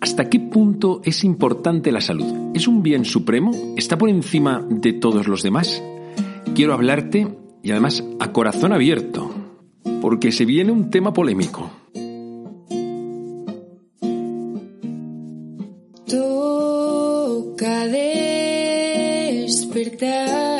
¿Hasta 0.00 0.30
qué 0.30 0.40
punto 0.40 1.02
es 1.04 1.24
importante 1.24 1.92
la 1.92 2.00
salud? 2.00 2.52
¿Es 2.54 2.66
un 2.66 2.82
bien 2.82 3.04
supremo? 3.04 3.52
¿Está 3.76 3.98
por 3.98 4.08
encima 4.08 4.64
de 4.66 4.94
todos 4.94 5.28
los 5.28 5.42
demás? 5.42 5.82
Quiero 6.54 6.72
hablarte 6.72 7.28
y 7.62 7.70
además 7.70 8.02
a 8.18 8.32
corazón 8.32 8.72
abierto, 8.72 9.30
porque 10.00 10.32
se 10.32 10.46
viene 10.46 10.72
un 10.72 10.88
tema 10.88 11.12
polémico. 11.12 11.70
Toca 16.06 17.86
despertar 19.46 20.59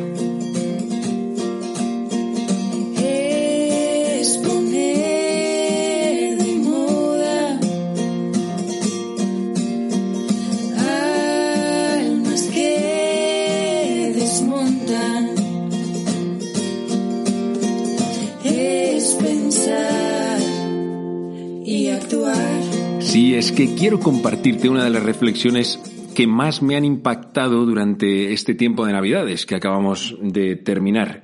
Es 23.41 23.51
que 23.51 23.73
quiero 23.73 23.99
compartirte 23.99 24.69
una 24.69 24.83
de 24.83 24.91
las 24.91 25.01
reflexiones 25.01 25.79
que 26.13 26.27
más 26.27 26.61
me 26.61 26.75
han 26.75 26.85
impactado 26.85 27.65
durante 27.65 28.33
este 28.33 28.53
tiempo 28.53 28.85
de 28.85 28.93
Navidades 28.93 29.47
que 29.47 29.55
acabamos 29.55 30.15
de 30.21 30.57
terminar. 30.57 31.23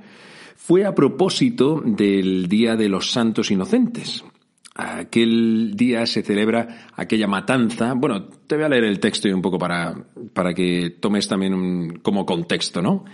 Fue 0.55 0.83
a 0.83 0.95
propósito 0.95 1.79
del 1.85 2.47
Día 2.49 2.75
de 2.75 2.89
los 2.89 3.11
Santos 3.11 3.51
Inocentes. 3.51 4.25
Aquel 4.73 5.73
día 5.75 6.07
se 6.07 6.23
celebra 6.23 6.87
aquella 6.95 7.27
matanza. 7.27 7.93
Bueno, 7.93 8.23
te 8.47 8.55
voy 8.55 8.65
a 8.65 8.69
leer 8.69 8.85
el 8.85 8.99
texto 8.99 9.27
y 9.27 9.33
un 9.33 9.43
poco 9.43 9.59
para, 9.59 9.93
para 10.33 10.55
que 10.55 10.95
tomes 10.99 11.27
también 11.27 11.99
como 11.99 12.25
contexto, 12.25 12.81
¿no? 12.81 13.05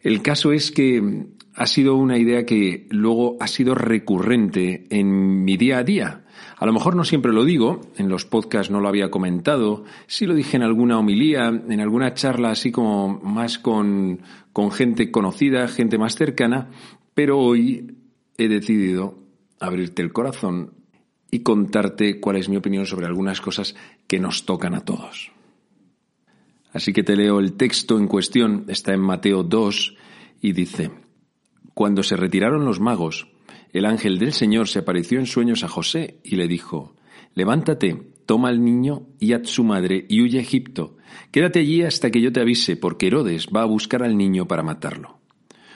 El 0.00 0.22
caso 0.22 0.52
es 0.52 0.70
que 0.70 1.26
ha 1.56 1.66
sido 1.66 1.96
una 1.96 2.18
idea 2.18 2.46
que 2.46 2.86
luego 2.90 3.36
ha 3.40 3.48
sido 3.48 3.74
recurrente 3.74 4.86
en 4.90 5.42
mi 5.42 5.56
día 5.56 5.78
a 5.78 5.82
día. 5.82 6.23
A 6.56 6.66
lo 6.66 6.72
mejor 6.72 6.96
no 6.96 7.04
siempre 7.04 7.32
lo 7.32 7.44
digo, 7.44 7.80
en 7.96 8.08
los 8.08 8.24
podcasts 8.24 8.70
no 8.70 8.80
lo 8.80 8.88
había 8.88 9.10
comentado, 9.10 9.84
sí 10.06 10.26
lo 10.26 10.34
dije 10.34 10.56
en 10.56 10.62
alguna 10.62 10.98
homilía, 10.98 11.48
en 11.48 11.80
alguna 11.80 12.14
charla 12.14 12.50
así 12.50 12.72
como 12.72 13.20
más 13.20 13.58
con, 13.58 14.20
con 14.52 14.70
gente 14.70 15.10
conocida, 15.10 15.68
gente 15.68 15.98
más 15.98 16.16
cercana, 16.16 16.70
pero 17.14 17.38
hoy 17.38 17.96
he 18.36 18.48
decidido 18.48 19.18
abrirte 19.60 20.02
el 20.02 20.12
corazón 20.12 20.74
y 21.30 21.40
contarte 21.40 22.20
cuál 22.20 22.36
es 22.36 22.48
mi 22.48 22.56
opinión 22.56 22.86
sobre 22.86 23.06
algunas 23.06 23.40
cosas 23.40 23.74
que 24.06 24.20
nos 24.20 24.44
tocan 24.44 24.74
a 24.74 24.84
todos. 24.84 25.32
Así 26.72 26.92
que 26.92 27.02
te 27.02 27.16
leo 27.16 27.38
el 27.38 27.54
texto 27.54 27.98
en 27.98 28.08
cuestión, 28.08 28.64
está 28.68 28.92
en 28.92 29.00
Mateo 29.00 29.42
2 29.42 29.96
y 30.40 30.52
dice, 30.52 30.90
Cuando 31.72 32.02
se 32.02 32.16
retiraron 32.16 32.64
los 32.64 32.80
magos, 32.80 33.28
el 33.74 33.86
ángel 33.86 34.18
del 34.18 34.32
Señor 34.32 34.68
se 34.68 34.78
apareció 34.78 35.18
en 35.18 35.26
sueños 35.26 35.64
a 35.64 35.68
José 35.68 36.20
y 36.22 36.36
le 36.36 36.46
dijo, 36.46 36.94
Levántate, 37.34 38.00
toma 38.24 38.48
al 38.48 38.64
niño 38.64 39.08
y 39.18 39.32
a 39.32 39.44
su 39.44 39.64
madre 39.64 40.06
y 40.08 40.22
huye 40.22 40.38
a 40.38 40.42
Egipto. 40.42 40.96
Quédate 41.32 41.58
allí 41.58 41.82
hasta 41.82 42.12
que 42.12 42.20
yo 42.20 42.32
te 42.32 42.40
avise, 42.40 42.76
porque 42.76 43.08
Herodes 43.08 43.48
va 43.54 43.62
a 43.62 43.66
buscar 43.66 44.04
al 44.04 44.16
niño 44.16 44.46
para 44.46 44.62
matarlo. 44.62 45.18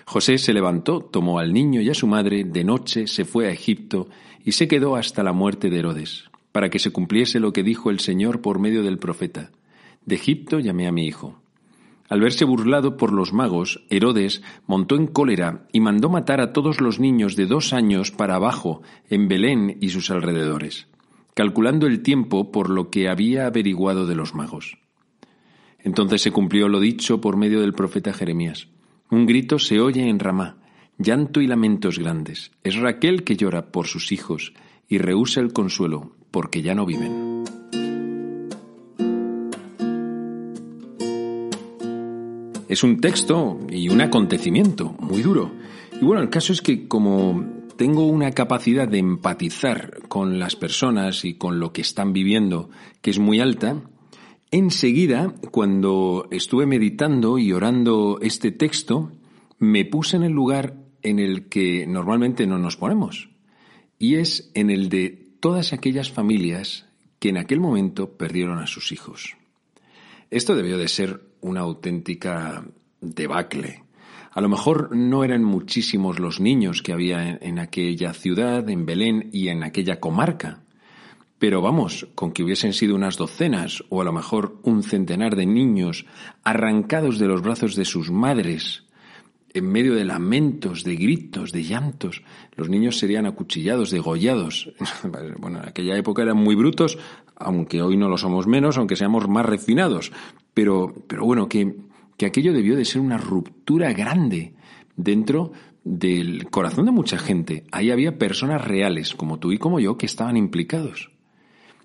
José 0.06 0.38
se 0.38 0.54
levantó, 0.54 1.00
tomó 1.00 1.40
al 1.40 1.52
niño 1.52 1.80
y 1.80 1.90
a 1.90 1.94
su 1.94 2.06
madre, 2.06 2.44
de 2.44 2.62
noche 2.62 3.08
se 3.08 3.24
fue 3.24 3.48
a 3.48 3.50
Egipto 3.50 4.08
y 4.44 4.52
se 4.52 4.68
quedó 4.68 4.94
hasta 4.94 5.24
la 5.24 5.32
muerte 5.32 5.68
de 5.68 5.80
Herodes, 5.80 6.30
para 6.52 6.70
que 6.70 6.78
se 6.78 6.92
cumpliese 6.92 7.40
lo 7.40 7.52
que 7.52 7.64
dijo 7.64 7.90
el 7.90 7.98
Señor 7.98 8.40
por 8.40 8.60
medio 8.60 8.84
del 8.84 8.98
profeta. 8.98 9.50
De 10.06 10.14
Egipto 10.14 10.60
llamé 10.60 10.86
a 10.86 10.92
mi 10.92 11.04
hijo. 11.04 11.42
Al 12.08 12.20
verse 12.20 12.44
burlado 12.44 12.96
por 12.96 13.12
los 13.12 13.32
magos, 13.32 13.84
Herodes 13.90 14.42
montó 14.66 14.96
en 14.96 15.06
cólera 15.06 15.66
y 15.72 15.80
mandó 15.80 16.08
matar 16.08 16.40
a 16.40 16.52
todos 16.52 16.80
los 16.80 16.98
niños 16.98 17.36
de 17.36 17.46
dos 17.46 17.72
años 17.72 18.10
para 18.10 18.36
abajo 18.36 18.82
en 19.10 19.28
Belén 19.28 19.76
y 19.80 19.90
sus 19.90 20.10
alrededores, 20.10 20.88
calculando 21.34 21.86
el 21.86 22.02
tiempo 22.02 22.50
por 22.50 22.70
lo 22.70 22.90
que 22.90 23.08
había 23.08 23.46
averiguado 23.46 24.06
de 24.06 24.14
los 24.14 24.34
magos. 24.34 24.78
Entonces 25.78 26.22
se 26.22 26.32
cumplió 26.32 26.68
lo 26.68 26.80
dicho 26.80 27.20
por 27.20 27.36
medio 27.36 27.60
del 27.60 27.74
profeta 27.74 28.12
Jeremías. 28.12 28.68
Un 29.10 29.26
grito 29.26 29.58
se 29.58 29.80
oye 29.80 30.08
en 30.08 30.18
Ramá, 30.18 30.56
llanto 30.98 31.40
y 31.40 31.46
lamentos 31.46 31.98
grandes. 31.98 32.52
Es 32.64 32.76
Raquel 32.76 33.22
que 33.22 33.36
llora 33.36 33.70
por 33.70 33.86
sus 33.86 34.12
hijos 34.12 34.54
y 34.88 34.98
rehúsa 34.98 35.40
el 35.40 35.52
consuelo 35.52 36.12
porque 36.30 36.62
ya 36.62 36.74
no 36.74 36.86
viven. 36.86 37.27
Es 42.68 42.82
un 42.82 43.00
texto 43.00 43.58
y 43.70 43.88
un 43.88 44.02
acontecimiento 44.02 44.94
muy 45.00 45.22
duro. 45.22 45.50
Y 46.00 46.04
bueno, 46.04 46.22
el 46.22 46.28
caso 46.28 46.52
es 46.52 46.60
que 46.60 46.86
como 46.86 47.44
tengo 47.76 48.06
una 48.06 48.32
capacidad 48.32 48.86
de 48.86 48.98
empatizar 48.98 50.00
con 50.08 50.38
las 50.38 50.54
personas 50.54 51.24
y 51.24 51.34
con 51.34 51.60
lo 51.60 51.72
que 51.72 51.80
están 51.80 52.12
viviendo 52.12 52.68
que 53.00 53.10
es 53.10 53.18
muy 53.18 53.40
alta, 53.40 53.80
enseguida, 54.50 55.32
cuando 55.50 56.28
estuve 56.30 56.66
meditando 56.66 57.38
y 57.38 57.52
orando 57.52 58.18
este 58.20 58.52
texto, 58.52 59.12
me 59.58 59.84
puse 59.84 60.16
en 60.16 60.24
el 60.24 60.32
lugar 60.32 60.76
en 61.02 61.18
el 61.20 61.48
que 61.48 61.86
normalmente 61.86 62.46
no 62.46 62.58
nos 62.58 62.76
ponemos. 62.76 63.30
Y 63.98 64.16
es 64.16 64.50
en 64.54 64.70
el 64.70 64.90
de 64.90 65.08
todas 65.40 65.72
aquellas 65.72 66.10
familias 66.10 66.86
que 67.18 67.30
en 67.30 67.38
aquel 67.38 67.60
momento 67.60 68.16
perdieron 68.16 68.58
a 68.58 68.66
sus 68.66 68.92
hijos. 68.92 69.36
Esto 70.30 70.54
debió 70.54 70.76
de 70.76 70.88
ser 70.88 71.22
una 71.40 71.60
auténtica 71.60 72.64
debacle. 73.00 73.84
A 74.30 74.40
lo 74.42 74.48
mejor 74.48 74.94
no 74.94 75.24
eran 75.24 75.42
muchísimos 75.42 76.18
los 76.18 76.38
niños 76.38 76.82
que 76.82 76.92
había 76.92 77.38
en, 77.40 77.58
aquella 77.58 78.12
ciudad, 78.12 78.68
en 78.68 78.84
Belén 78.84 79.30
y 79.32 79.48
en 79.48 79.62
aquella 79.62 80.00
comarca. 80.00 80.60
Pero 81.38 81.62
vamos, 81.62 82.08
con 82.14 82.32
que 82.32 82.42
hubiesen 82.42 82.72
sido 82.72 82.94
unas 82.94 83.16
docenas 83.16 83.82
o 83.88 84.02
a 84.02 84.04
lo 84.04 84.12
mejor 84.12 84.58
un 84.64 84.82
centenar 84.82 85.34
de 85.34 85.46
niños 85.46 86.04
arrancados 86.44 87.18
de 87.18 87.26
los 87.26 87.42
brazos 87.42 87.74
de 87.74 87.84
sus 87.84 88.10
madres, 88.10 88.84
en 89.54 89.70
medio 89.70 89.94
de 89.94 90.04
lamentos, 90.04 90.84
de 90.84 90.96
gritos, 90.96 91.52
de 91.52 91.64
llantos, 91.64 92.22
los 92.54 92.68
niños 92.68 92.98
serían 92.98 93.26
acuchillados, 93.26 93.90
degollados. 93.90 94.72
Bueno, 95.38 95.60
en 95.62 95.68
aquella 95.68 95.96
época 95.96 96.22
eran 96.22 96.36
muy 96.36 96.54
brutos, 96.54 96.98
aunque 97.38 97.82
hoy 97.82 97.96
no 97.96 98.08
lo 98.08 98.18
somos 98.18 98.46
menos, 98.46 98.78
aunque 98.78 98.96
seamos 98.96 99.28
más 99.28 99.46
refinados. 99.46 100.12
Pero, 100.54 100.94
pero 101.06 101.24
bueno, 101.24 101.48
que, 101.48 101.76
que 102.16 102.26
aquello 102.26 102.52
debió 102.52 102.76
de 102.76 102.84
ser 102.84 103.00
una 103.00 103.18
ruptura 103.18 103.92
grande 103.92 104.54
dentro 104.96 105.52
del 105.84 106.50
corazón 106.50 106.86
de 106.86 106.92
mucha 106.92 107.18
gente. 107.18 107.64
Ahí 107.72 107.90
había 107.90 108.18
personas 108.18 108.66
reales, 108.66 109.14
como 109.14 109.38
tú 109.38 109.52
y 109.52 109.58
como 109.58 109.80
yo, 109.80 109.96
que 109.96 110.06
estaban 110.06 110.36
implicados. 110.36 111.10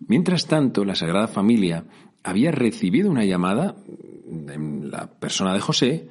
Mientras 0.08 0.48
tanto, 0.48 0.84
la 0.84 0.96
Sagrada 0.96 1.28
Familia 1.28 1.86
había 2.24 2.52
recibido 2.52 3.10
una 3.10 3.26
llamada 3.26 3.76
la 4.48 5.08
persona 5.20 5.54
de 5.54 5.60
José, 5.60 6.08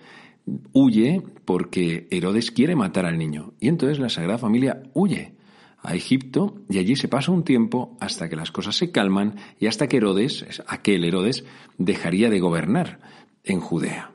huye 0.73 1.23
porque 1.45 2.07
Herodes 2.11 2.51
quiere 2.51 2.77
matar 2.77 3.07
al 3.07 3.19
niño. 3.19 3.55
Y 3.61 3.69
entonces 3.69 3.99
la 3.99 4.09
Sagrada 4.09 4.39
Familia 4.39 4.83
huye 4.95 5.35
a 5.83 5.95
Egipto 5.95 6.57
y 6.69 6.79
allí 6.79 6.97
se 6.97 7.09
pasa 7.09 7.33
un 7.33 7.45
tiempo 7.45 7.97
hasta 8.01 8.29
que 8.29 8.37
las 8.37 8.53
cosas 8.53 8.77
se 8.77 8.91
calman 8.91 9.37
y 9.59 9.67
hasta 9.67 9.89
que 9.89 9.99
Herodes, 9.99 10.63
aquel 10.67 11.05
Herodes, 11.05 11.45
dejaría 11.79 12.31
de 12.31 12.41
gobernar 12.41 13.01
en 13.45 13.61
Judea. 13.61 14.13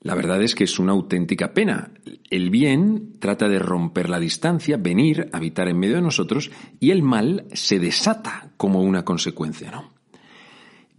La 0.00 0.16
verdad 0.16 0.42
es 0.42 0.54
que 0.54 0.64
es 0.64 0.78
una 0.80 0.92
auténtica 0.92 1.54
pena. 1.54 1.92
El 2.28 2.50
bien 2.50 3.20
trata 3.20 3.48
de 3.48 3.60
romper 3.60 4.08
la 4.08 4.18
distancia, 4.18 4.76
venir, 4.76 5.28
habitar 5.32 5.68
en 5.68 5.78
medio 5.78 5.96
de 5.96 6.02
nosotros, 6.02 6.50
y 6.80 6.90
el 6.90 7.02
mal 7.02 7.46
se 7.52 7.78
desata 7.78 8.50
como 8.56 8.82
una 8.82 9.04
consecuencia, 9.04 9.70
¿no? 9.70 9.92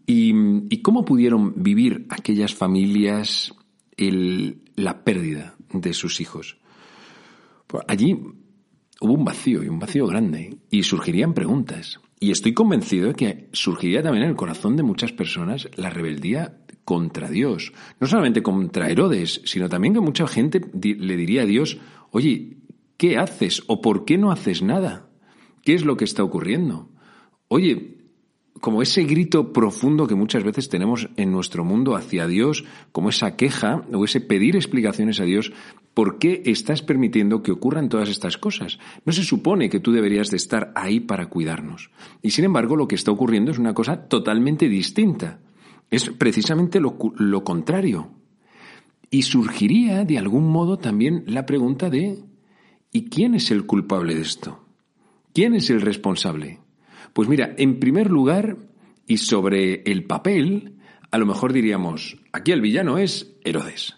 ¿Y, 0.05 0.81
cómo 0.81 1.05
pudieron 1.05 1.63
vivir 1.63 2.05
aquellas 2.09 2.53
familias 2.53 3.53
la 3.97 5.03
pérdida 5.03 5.55
de 5.71 5.93
sus 5.93 6.19
hijos? 6.19 6.57
Pues 7.67 7.83
allí 7.87 8.19
hubo 9.01 9.13
un 9.13 9.25
vacío 9.25 9.63
y 9.63 9.67
un 9.67 9.79
vacío 9.79 10.07
grande, 10.07 10.57
y 10.69 10.83
surgirían 10.83 11.33
preguntas. 11.33 11.99
Y 12.19 12.31
estoy 12.31 12.53
convencido 12.53 13.07
de 13.09 13.15
que 13.15 13.49
surgiría 13.51 14.01
también 14.01 14.23
en 14.23 14.29
el 14.29 14.35
corazón 14.35 14.77
de 14.77 14.83
muchas 14.83 15.11
personas 15.11 15.67
la 15.75 15.89
rebeldía 15.89 16.57
contra 16.85 17.29
Dios. 17.29 17.73
No 17.99 18.07
solamente 18.07 18.41
contra 18.41 18.89
Herodes, 18.89 19.41
sino 19.45 19.69
también 19.69 19.93
que 19.93 19.99
mucha 19.99 20.27
gente 20.27 20.61
le 20.81 21.17
diría 21.17 21.41
a 21.43 21.45
Dios, 21.45 21.79
oye, 22.11 22.57
¿qué 22.97 23.17
haces? 23.17 23.63
¿O 23.67 23.81
por 23.81 24.05
qué 24.05 24.17
no 24.17 24.31
haces 24.31 24.61
nada? 24.61 25.09
¿Qué 25.63 25.73
es 25.73 25.85
lo 25.85 25.97
que 25.97 26.05
está 26.05 26.23
ocurriendo? 26.23 26.89
Oye, 27.47 27.97
como 28.61 28.81
ese 28.81 29.03
grito 29.03 29.51
profundo 29.51 30.07
que 30.07 30.15
muchas 30.15 30.43
veces 30.43 30.69
tenemos 30.69 31.09
en 31.17 31.31
nuestro 31.31 31.65
mundo 31.65 31.95
hacia 31.95 32.27
Dios, 32.27 32.63
como 32.91 33.09
esa 33.09 33.35
queja 33.35 33.83
o 33.91 34.05
ese 34.05 34.21
pedir 34.21 34.55
explicaciones 34.55 35.19
a 35.19 35.25
Dios, 35.25 35.51
¿por 35.93 36.17
qué 36.17 36.43
estás 36.45 36.81
permitiendo 36.81 37.43
que 37.43 37.51
ocurran 37.51 37.89
todas 37.89 38.09
estas 38.09 38.37
cosas? 38.37 38.79
No 39.05 39.11
se 39.11 39.23
supone 39.23 39.69
que 39.69 39.79
tú 39.79 39.91
deberías 39.91 40.29
de 40.29 40.37
estar 40.37 40.71
ahí 40.75 40.99
para 40.99 41.27
cuidarnos. 41.27 41.89
Y 42.21 42.31
sin 42.31 42.45
embargo, 42.45 42.75
lo 42.75 42.87
que 42.87 42.95
está 42.95 43.11
ocurriendo 43.11 43.51
es 43.51 43.59
una 43.59 43.73
cosa 43.73 44.07
totalmente 44.07 44.69
distinta. 44.69 45.39
Es 45.89 46.09
precisamente 46.09 46.79
lo, 46.79 46.97
lo 47.17 47.43
contrario. 47.43 48.11
Y 49.09 49.23
surgiría 49.23 50.05
de 50.05 50.17
algún 50.17 50.49
modo 50.49 50.77
también 50.77 51.23
la 51.27 51.45
pregunta 51.45 51.89
de 51.89 52.23
¿y 52.91 53.09
quién 53.09 53.35
es 53.35 53.51
el 53.51 53.65
culpable 53.65 54.15
de 54.15 54.21
esto? 54.21 54.65
¿Quién 55.33 55.53
es 55.53 55.69
el 55.69 55.81
responsable? 55.81 56.62
Pues 57.13 57.29
mira, 57.29 57.53
en 57.57 57.79
primer 57.79 58.09
lugar, 58.09 58.57
y 59.07 59.17
sobre 59.17 59.83
el 59.83 60.05
papel, 60.05 60.77
a 61.11 61.17
lo 61.17 61.25
mejor 61.25 61.53
diríamos, 61.53 62.17
aquí 62.31 62.51
el 62.51 62.61
villano 62.61 62.97
es 62.97 63.35
Herodes. 63.43 63.95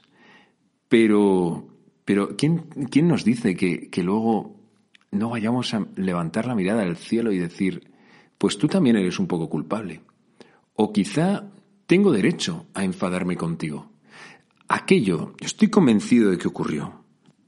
Pero, 0.90 1.68
pero 2.04 2.36
¿quién, 2.36 2.68
quién 2.92 3.08
nos 3.08 3.24
dice 3.24 3.56
que, 3.56 3.90
que 3.90 4.04
luego 4.04 4.60
no 5.12 5.30
vayamos 5.30 5.74
a 5.74 5.88
levantar 5.96 6.46
la 6.46 6.56
mirada 6.56 6.84
al 6.84 6.98
cielo 6.98 7.32
y 7.32 7.38
decir, 7.38 7.92
pues 8.38 8.58
tú 8.58 8.68
también 8.68 8.98
eres 8.98 9.18
un 9.20 9.28
poco 9.28 9.50
culpable? 9.50 10.02
O 10.74 10.92
quizá 10.92 11.52
tengo 11.88 12.12
derecho 12.12 12.66
a 12.74 12.84
enfadarme 12.84 13.38
contigo. 13.38 13.92
Aquello, 14.68 15.36
estoy 15.40 15.70
convencido 15.70 16.32
de 16.32 16.38
que 16.38 16.48
ocurrió. 16.48 17.06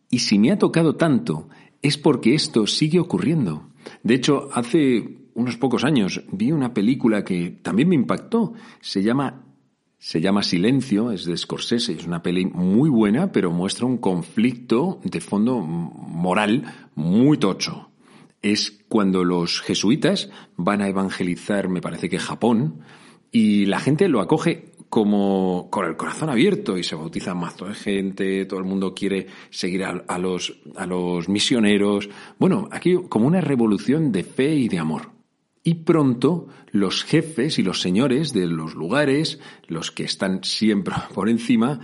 Y 0.10 0.20
si 0.20 0.40
me 0.40 0.52
ha 0.52 0.58
tocado 0.58 0.96
tanto, 0.96 1.50
es 1.82 1.98
porque 1.98 2.36
esto 2.36 2.68
sigue 2.68 3.00
ocurriendo. 3.00 3.68
De 4.04 4.16
hecho, 4.16 4.50
hace 4.54 5.17
unos 5.38 5.56
pocos 5.56 5.84
años 5.84 6.24
vi 6.32 6.52
una 6.52 6.74
película 6.74 7.24
que 7.24 7.52
también 7.62 7.90
me 7.90 7.96
impactó. 7.96 8.54
Se 8.82 9.04
llama, 9.04 9.46
se 10.00 10.20
llama 10.20 10.42
Silencio, 10.42 11.12
es 11.12 11.26
de 11.26 11.38
Scorsese, 11.38 11.94
es 11.94 12.08
una 12.08 12.24
peli 12.24 12.48
muy 12.48 12.90
buena, 12.90 13.32
pero 13.32 13.52
muestra 13.52 13.86
un 13.86 14.00
conflicto 14.00 15.00
de 15.04 15.22
fondo 15.22 15.60
moral 15.60 16.90
muy 16.96 17.38
tocho. 17.38 17.92
Es 18.42 18.84
cuando 18.90 19.24
los 19.24 19.62
jesuitas 19.62 20.32
van 20.56 20.82
a 20.82 20.88
evangelizar, 20.88 21.70
me 21.70 21.82
parece 21.82 22.10
que 22.10 22.18
Japón, 22.18 22.80
y 23.32 23.68
la 23.68 23.80
gente 23.80 24.10
lo 24.10 24.22
acoge 24.22 24.74
como 24.90 25.68
con 25.70 25.86
el 25.86 25.98
corazón 25.98 26.30
abierto 26.30 26.80
y 26.80 26.84
se 26.84 26.96
bautiza 26.96 27.36
más 27.36 27.56
de 27.58 27.76
gente, 27.76 28.46
todo 28.46 28.60
el 28.60 28.66
mundo 28.66 28.96
quiere 28.96 29.28
seguir 29.52 29.84
a, 29.84 30.18
los, 30.18 30.62
a 30.76 30.88
los 30.88 31.30
misioneros. 31.30 32.10
Bueno, 32.40 32.70
aquí 32.72 32.96
como 33.08 33.28
una 33.28 33.42
revolución 33.42 34.12
de 34.12 34.24
fe 34.24 34.56
y 34.56 34.68
de 34.68 34.80
amor. 34.80 35.17
Y 35.68 35.74
pronto 35.84 36.48
los 36.72 37.04
jefes 37.04 37.60
y 37.60 37.62
los 37.62 37.82
señores 37.82 38.32
de 38.32 38.46
los 38.46 38.74
lugares, 38.74 39.42
los 39.68 39.92
que 39.92 40.06
están 40.06 40.46
siempre 40.46 40.96
por 41.14 41.28
encima, 41.28 41.82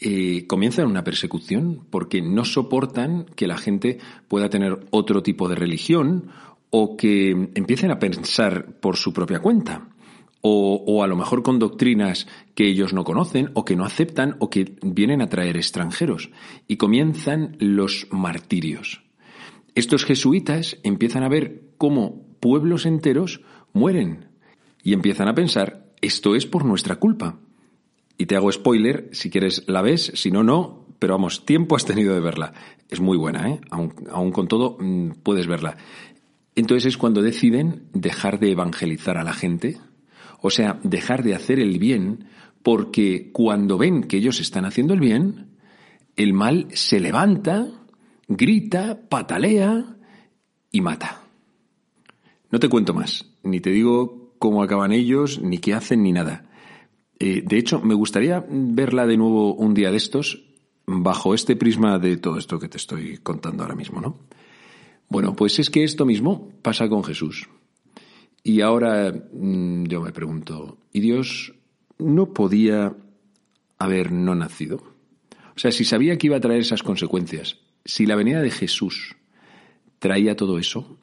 eh, 0.00 0.46
comienzan 0.46 0.86
una 0.86 1.04
persecución 1.04 1.86
porque 1.90 2.22
no 2.22 2.46
soportan 2.46 3.26
que 3.36 3.46
la 3.46 3.58
gente 3.58 3.98
pueda 4.28 4.48
tener 4.48 4.86
otro 4.92 5.22
tipo 5.22 5.46
de 5.46 5.56
religión 5.56 6.30
o 6.70 6.96
que 6.96 7.32
empiecen 7.32 7.90
a 7.90 7.98
pensar 7.98 8.80
por 8.80 8.96
su 8.96 9.12
propia 9.12 9.40
cuenta. 9.40 9.90
O, 10.40 10.82
o, 10.86 11.02
a 11.02 11.06
lo 11.06 11.16
mejor 11.16 11.42
con 11.42 11.58
doctrinas 11.58 12.26
que 12.54 12.66
ellos 12.66 12.94
no 12.94 13.04
conocen 13.04 13.50
o 13.52 13.66
que 13.66 13.76
no 13.76 13.84
aceptan 13.84 14.36
o 14.38 14.48
que 14.48 14.78
vienen 14.80 15.20
a 15.20 15.28
traer 15.28 15.58
extranjeros. 15.58 16.30
Y 16.66 16.78
comienzan 16.78 17.58
los 17.60 18.06
martirios. 18.10 19.02
Estos 19.74 20.06
jesuitas 20.06 20.78
empiezan 20.82 21.24
a 21.24 21.28
ver 21.28 21.72
cómo 21.76 22.25
pueblos 22.46 22.86
enteros 22.86 23.40
mueren 23.72 24.28
y 24.84 24.92
empiezan 24.92 25.26
a 25.26 25.34
pensar, 25.34 25.90
esto 26.00 26.36
es 26.36 26.46
por 26.46 26.64
nuestra 26.64 26.94
culpa. 26.94 27.40
Y 28.18 28.26
te 28.26 28.36
hago 28.36 28.52
spoiler, 28.52 29.08
si 29.10 29.30
quieres 29.30 29.64
la 29.66 29.82
ves, 29.82 30.12
si 30.14 30.30
no, 30.30 30.44
no, 30.44 30.86
pero 31.00 31.14
vamos, 31.14 31.44
tiempo 31.44 31.74
has 31.74 31.84
tenido 31.84 32.14
de 32.14 32.20
verla. 32.20 32.52
Es 32.88 33.00
muy 33.00 33.18
buena, 33.18 33.50
¿eh? 33.50 33.60
Aún, 33.70 34.30
con 34.30 34.46
todo 34.46 34.76
mm, 34.78 35.22
puedes 35.24 35.48
verla. 35.48 35.76
Entonces 36.54 36.86
es 36.86 36.96
cuando 36.96 37.20
deciden 37.20 37.88
dejar 37.92 38.38
de 38.38 38.52
evangelizar 38.52 39.18
a 39.18 39.24
la 39.24 39.32
gente, 39.32 39.78
o 40.40 40.50
sea, 40.50 40.78
dejar 40.84 41.24
de 41.24 41.34
hacer 41.34 41.58
el 41.58 41.80
bien, 41.80 42.28
porque 42.62 43.30
cuando 43.32 43.76
ven 43.76 44.04
que 44.04 44.18
ellos 44.18 44.38
están 44.38 44.64
haciendo 44.64 44.94
el 44.94 45.00
bien, 45.00 45.56
el 46.14 46.32
mal 46.32 46.68
se 46.74 47.00
levanta, 47.00 47.66
grita, 48.28 49.00
patalea 49.08 49.96
y 50.70 50.80
mata. 50.80 51.25
No 52.50 52.60
te 52.60 52.68
cuento 52.68 52.94
más, 52.94 53.26
ni 53.42 53.60
te 53.60 53.70
digo 53.70 54.34
cómo 54.38 54.62
acaban 54.62 54.92
ellos, 54.92 55.40
ni 55.40 55.58
qué 55.58 55.74
hacen, 55.74 56.02
ni 56.02 56.12
nada. 56.12 56.50
Eh, 57.18 57.42
de 57.44 57.58
hecho, 57.58 57.80
me 57.80 57.94
gustaría 57.94 58.44
verla 58.48 59.06
de 59.06 59.16
nuevo 59.16 59.54
un 59.54 59.74
día 59.74 59.90
de 59.90 59.96
estos, 59.96 60.44
bajo 60.86 61.34
este 61.34 61.56
prisma 61.56 61.98
de 61.98 62.16
todo 62.16 62.38
esto 62.38 62.58
que 62.58 62.68
te 62.68 62.76
estoy 62.76 63.18
contando 63.18 63.62
ahora 63.62 63.74
mismo, 63.74 64.00
¿no? 64.00 64.18
Bueno, 65.08 65.34
pues 65.34 65.58
es 65.58 65.70
que 65.70 65.84
esto 65.84 66.04
mismo 66.04 66.50
pasa 66.62 66.88
con 66.88 67.04
Jesús. 67.04 67.48
Y 68.42 68.60
ahora 68.60 69.12
mm, 69.32 69.84
yo 69.84 70.00
me 70.00 70.12
pregunto, 70.12 70.78
¿y 70.92 71.00
Dios 71.00 71.54
no 71.98 72.32
podía 72.32 72.94
haber 73.78 74.12
no 74.12 74.34
nacido? 74.34 74.82
O 75.56 75.58
sea, 75.58 75.72
si 75.72 75.84
sabía 75.84 76.18
que 76.18 76.26
iba 76.28 76.36
a 76.36 76.40
traer 76.40 76.60
esas 76.60 76.82
consecuencias, 76.82 77.58
si 77.84 78.06
la 78.06 78.16
venida 78.16 78.42
de 78.42 78.50
Jesús 78.50 79.16
traía 79.98 80.36
todo 80.36 80.58
eso, 80.58 80.98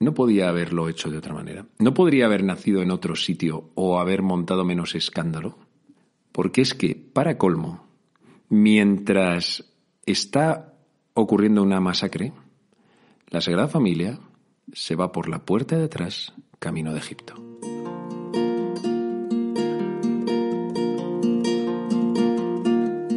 no 0.00 0.14
podía 0.14 0.48
haberlo 0.48 0.88
hecho 0.88 1.10
de 1.10 1.18
otra 1.18 1.34
manera. 1.34 1.66
No 1.78 1.94
podría 1.94 2.26
haber 2.26 2.44
nacido 2.44 2.82
en 2.82 2.90
otro 2.90 3.16
sitio 3.16 3.70
o 3.74 3.98
haber 3.98 4.22
montado 4.22 4.64
menos 4.64 4.94
escándalo. 4.94 5.58
Porque 6.32 6.60
es 6.60 6.74
que, 6.74 6.94
para 6.94 7.36
colmo, 7.36 7.84
mientras 8.48 9.64
está 10.06 10.74
ocurriendo 11.14 11.62
una 11.62 11.80
masacre, 11.80 12.32
la 13.28 13.40
Sagrada 13.40 13.68
Familia 13.68 14.20
se 14.72 14.94
va 14.94 15.10
por 15.10 15.28
la 15.28 15.44
puerta 15.44 15.76
de 15.76 15.84
atrás 15.84 16.32
camino 16.58 16.92
de 16.92 16.98
Egipto. 16.98 17.34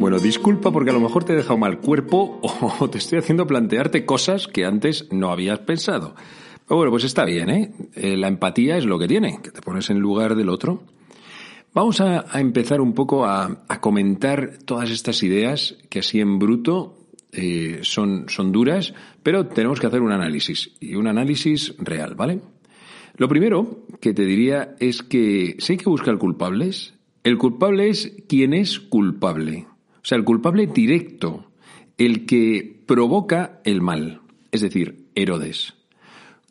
Bueno, 0.00 0.18
disculpa 0.18 0.72
porque 0.72 0.90
a 0.90 0.94
lo 0.94 1.00
mejor 1.00 1.22
te 1.22 1.32
he 1.32 1.36
dejado 1.36 1.58
mal 1.58 1.78
cuerpo 1.78 2.40
o 2.80 2.90
te 2.90 2.98
estoy 2.98 3.20
haciendo 3.20 3.46
plantearte 3.46 4.04
cosas 4.04 4.48
que 4.48 4.64
antes 4.64 5.06
no 5.12 5.30
habías 5.30 5.60
pensado. 5.60 6.16
Bueno, 6.68 6.90
pues 6.90 7.04
está 7.04 7.24
bien, 7.24 7.50
¿eh? 7.50 7.72
¿eh? 7.94 8.16
La 8.16 8.28
empatía 8.28 8.76
es 8.78 8.86
lo 8.86 8.98
que 8.98 9.08
tiene, 9.08 9.40
que 9.42 9.50
te 9.50 9.60
pones 9.60 9.90
en 9.90 9.98
lugar 9.98 10.34
del 10.34 10.48
otro. 10.48 10.82
Vamos 11.74 12.00
a, 12.00 12.26
empezar 12.38 12.80
un 12.80 12.92
poco 12.92 13.24
a, 13.24 13.62
comentar 13.80 14.58
todas 14.64 14.90
estas 14.90 15.22
ideas 15.22 15.76
que 15.88 16.00
así 16.00 16.20
en 16.20 16.38
bruto 16.38 17.08
eh, 17.32 17.80
son, 17.82 18.26
son 18.28 18.52
duras, 18.52 18.94
pero 19.22 19.46
tenemos 19.46 19.80
que 19.80 19.86
hacer 19.86 20.02
un 20.02 20.12
análisis, 20.12 20.70
y 20.80 20.94
un 20.94 21.06
análisis 21.06 21.74
real, 21.78 22.14
¿vale? 22.14 22.40
Lo 23.16 23.28
primero 23.28 23.86
que 24.00 24.14
te 24.14 24.24
diría 24.24 24.76
es 24.80 25.02
que 25.02 25.56
si 25.58 25.74
hay 25.74 25.78
que 25.78 25.88
buscar 25.88 26.18
culpables, 26.18 26.94
el 27.24 27.38
culpable 27.38 27.88
es 27.88 28.16
quien 28.28 28.52
es 28.52 28.80
culpable. 28.80 29.66
O 29.96 30.04
sea, 30.04 30.18
el 30.18 30.24
culpable 30.24 30.66
directo, 30.66 31.46
el 31.96 32.26
que 32.26 32.82
provoca 32.86 33.60
el 33.64 33.80
mal, 33.80 34.20
es 34.50 34.60
decir, 34.60 35.06
Herodes. 35.14 35.74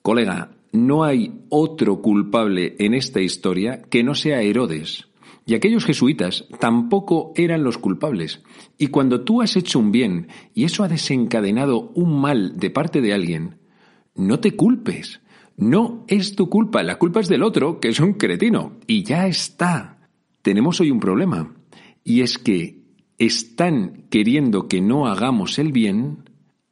Colega, 0.02 0.52
no 0.72 1.04
hay 1.04 1.44
otro 1.50 2.02
culpable 2.02 2.76
en 2.80 2.94
esta 2.94 3.22
historia 3.22 3.82
que 3.84 4.04
no 4.04 4.16
sea 4.16 4.42
Herodes. 4.42 5.08
Y 5.46 5.56
aquellos 5.56 5.86
jesuitas 5.86 6.48
tampoco 6.60 7.34
eran 7.36 7.64
los 7.64 7.78
culpables. 7.78 8.42
Y 8.78 8.88
cuando 8.88 9.22
tú 9.22 9.42
has 9.42 9.56
hecho 9.56 9.80
un 9.80 9.92
bien 9.92 10.28
y 10.54 10.64
eso 10.64 10.84
ha 10.84 10.88
desencadenado 10.88 11.92
un 11.94 12.20
mal 12.20 12.58
de 12.58 12.70
parte 12.70 13.02
de 13.02 13.14
alguien, 13.14 13.58
No 14.14 14.40
te 14.40 14.56
culpes. 14.56 15.22
No 15.56 16.04
es 16.08 16.36
tu 16.36 16.50
culpa, 16.50 16.84
la 16.84 16.98
culpa 16.98 17.22
es 17.22 17.30
del 17.30 17.44
otro, 17.44 17.80
que 17.80 17.90
es 17.90 18.00
un 18.00 18.14
cretino. 18.14 18.74
Y 18.88 19.04
ya 19.04 19.28
está. 19.28 20.10
Tenemos 20.42 20.82
hoy 20.82 20.92
un 20.92 21.00
problema. 21.00 21.54
Y 22.04 22.22
es 22.22 22.38
que 22.38 22.82
están 23.18 24.08
queriendo 24.10 24.68
que 24.68 24.82
no 24.82 25.08
hagamos 25.08 25.60
el 25.60 25.72
bien, 25.72 26.30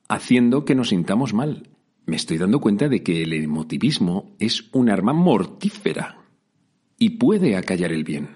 haciendo 0.07 0.65
que 0.65 0.75
nos 0.75 0.89
sintamos 0.89 1.33
mal. 1.33 1.68
Me 2.09 2.15
estoy 2.15 2.39
dando 2.39 2.59
cuenta 2.59 2.89
de 2.89 3.03
que 3.03 3.21
el 3.21 3.33
emotivismo 3.33 4.31
es 4.39 4.65
un 4.71 4.89
arma 4.89 5.13
mortífera 5.13 6.17
y 6.97 7.11
puede 7.11 7.55
acallar 7.55 7.93
el 7.93 8.03
bien. 8.03 8.29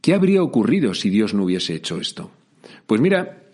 ¿Qué 0.00 0.14
habría 0.14 0.42
ocurrido 0.42 0.94
si 0.94 1.08
Dios 1.08 1.32
no 1.32 1.44
hubiese 1.44 1.76
hecho 1.76 2.00
esto? 2.00 2.32
Pues 2.88 3.00
mira, 3.00 3.44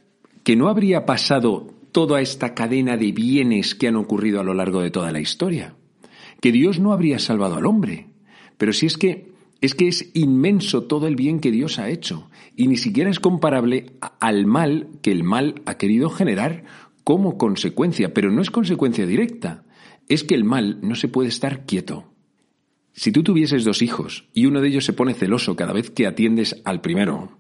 que 0.45 0.57
no 0.57 0.69
habría 0.69 1.05
pasado 1.05 1.75
toda 1.93 2.23
esta 2.23 2.55
cadena 2.55 2.97
de 2.97 3.13
bienes 3.13 3.75
que 3.75 3.89
han 3.89 3.97
ocurrido 3.97 4.41
a 4.41 4.45
lo 4.45 4.55
largo 4.55 4.81
de 4.81 4.91
toda 4.91 5.13
la 5.13 5.21
historia. 5.21 5.75
Que 6.41 6.51
Dios 6.51 6.81
no 6.81 6.95
habría 6.95 7.19
salvado 7.19 7.57
al 7.57 7.67
hombre. 7.67 8.07
Pero 8.57 8.73
si 8.73 8.87
es 8.87 8.97
que 8.97 9.35
es 9.61 9.75
que 9.75 9.89
es 9.89 10.11
inmenso 10.15 10.85
todo 10.85 11.07
el 11.07 11.17
bien 11.17 11.41
que 11.41 11.51
Dios 11.51 11.79
ha 11.79 11.89
hecho 11.89 12.29
y 12.55 12.69
ni 12.69 12.77
siquiera 12.77 13.09
es 13.09 13.19
comparable 13.19 13.93
al 14.21 14.45
mal 14.45 14.89
que 15.01 15.11
el 15.11 15.25
mal 15.25 15.63
ha 15.65 15.79
querido 15.79 16.11
generar 16.11 16.65
como 17.05 17.37
consecuencia, 17.37 18.13
pero 18.15 18.31
no 18.31 18.43
es 18.43 18.51
consecuencia 18.51 19.07
directa. 19.07 19.65
Es 20.09 20.25
que 20.25 20.35
el 20.35 20.45
mal 20.45 20.79
no 20.83 20.95
se 20.95 21.09
puede 21.09 21.29
estar 21.29 21.65
quieto. 21.67 22.11
Si 22.93 23.13
tú 23.13 23.23
tuvieses 23.23 23.65
dos 23.65 23.83
hijos 23.83 24.29
y 24.33 24.47
uno 24.47 24.61
de 24.61 24.69
ellos 24.69 24.85
se 24.85 24.93
pone 24.93 25.15
celoso 25.15 25.55
cada 25.55 25.73
vez 25.73 25.91
que 25.91 26.07
atiendes 26.07 26.61
al 26.65 26.81
primero, 26.81 27.39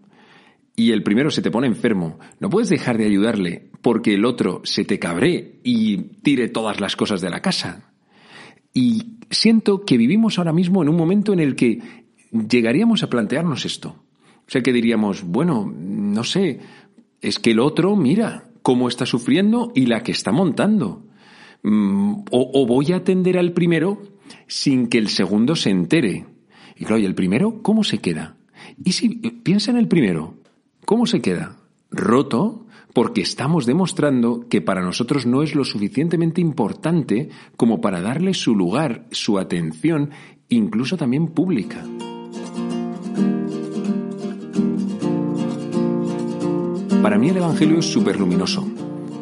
y 0.76 0.90
el 0.90 1.02
primero 1.02 1.30
se 1.30 1.42
te 1.42 1.50
pone 1.50 1.66
enfermo, 1.66 2.18
no 2.40 2.50
puedes 2.50 2.68
dejar 2.68 2.98
de 2.98 3.06
ayudarle 3.06 3.70
porque 3.80 4.14
el 4.14 4.24
otro 4.24 4.60
se 4.64 4.84
te 4.84 4.98
cabré 4.98 5.60
y 5.62 5.98
tire 6.22 6.48
todas 6.48 6.80
las 6.80 6.96
cosas 6.96 7.20
de 7.20 7.30
la 7.30 7.40
casa. 7.40 7.92
Y 8.72 9.18
siento 9.30 9.84
que 9.84 9.96
vivimos 9.96 10.38
ahora 10.38 10.52
mismo 10.52 10.82
en 10.82 10.88
un 10.88 10.96
momento 10.96 11.32
en 11.32 11.40
el 11.40 11.54
que 11.54 11.80
llegaríamos 12.32 13.04
a 13.04 13.08
plantearnos 13.08 13.64
esto. 13.64 14.04
O 14.46 14.50
sea 14.50 14.62
que 14.62 14.72
diríamos, 14.72 15.22
bueno, 15.22 15.72
no 15.72 16.24
sé, 16.24 16.58
es 17.20 17.38
que 17.38 17.52
el 17.52 17.60
otro, 17.60 17.94
mira 17.94 18.50
cómo 18.64 18.88
está 18.88 19.04
sufriendo 19.04 19.70
y 19.74 19.84
la 19.86 20.02
que 20.02 20.10
está 20.10 20.32
montando. 20.32 21.04
Mm, 21.62 22.24
o, 22.30 22.50
o 22.54 22.66
voy 22.66 22.92
a 22.92 22.96
atender 22.96 23.36
al 23.36 23.52
primero 23.52 24.02
sin 24.48 24.88
que 24.88 24.96
el 24.96 25.10
segundo 25.10 25.54
se 25.54 25.68
entere. 25.68 26.24
Y 26.74 26.86
claro, 26.86 26.98
¿y 26.98 27.04
el 27.04 27.14
primero 27.14 27.62
cómo 27.62 27.84
se 27.84 27.98
queda? 27.98 28.38
Y 28.82 28.92
si 28.92 29.10
piensa 29.10 29.70
en 29.70 29.76
el 29.76 29.86
primero, 29.86 30.38
¿cómo 30.86 31.04
se 31.04 31.20
queda? 31.20 31.58
Roto 31.90 32.66
porque 32.94 33.20
estamos 33.20 33.66
demostrando 33.66 34.48
que 34.48 34.62
para 34.62 34.80
nosotros 34.80 35.26
no 35.26 35.42
es 35.42 35.54
lo 35.54 35.64
suficientemente 35.64 36.40
importante 36.40 37.28
como 37.58 37.82
para 37.82 38.00
darle 38.00 38.32
su 38.32 38.54
lugar, 38.54 39.04
su 39.10 39.38
atención, 39.38 40.10
incluso 40.48 40.96
también 40.96 41.26
pública. 41.28 41.84
Para 47.04 47.18
mí 47.18 47.28
el 47.28 47.36
Evangelio 47.36 47.80
es 47.80 47.84
súper 47.84 48.18
luminoso. 48.18 48.66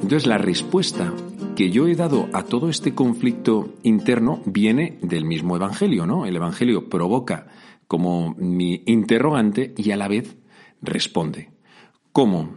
Entonces 0.03 0.29
la 0.29 0.39
respuesta 0.39 1.13
que 1.57 1.73
yo 1.73 1.89
he 1.89 1.97
dado 1.97 2.29
a 2.33 2.45
todo 2.45 2.69
este 2.69 2.95
conflicto 2.95 3.75
interno 3.83 4.41
viene 4.47 5.01
del 5.03 5.25
mismo 5.25 5.57
Evangelio, 5.57 6.07
¿no? 6.07 6.25
El 6.25 6.37
Evangelio 6.37 6.89
provoca 6.89 7.49
como 7.89 8.37
mi 8.39 8.85
interrogante 8.87 9.75
y 9.77 9.91
a 9.91 9.97
la 9.97 10.07
vez 10.07 10.37
responde. 10.81 11.51
¿Cómo? 12.13 12.55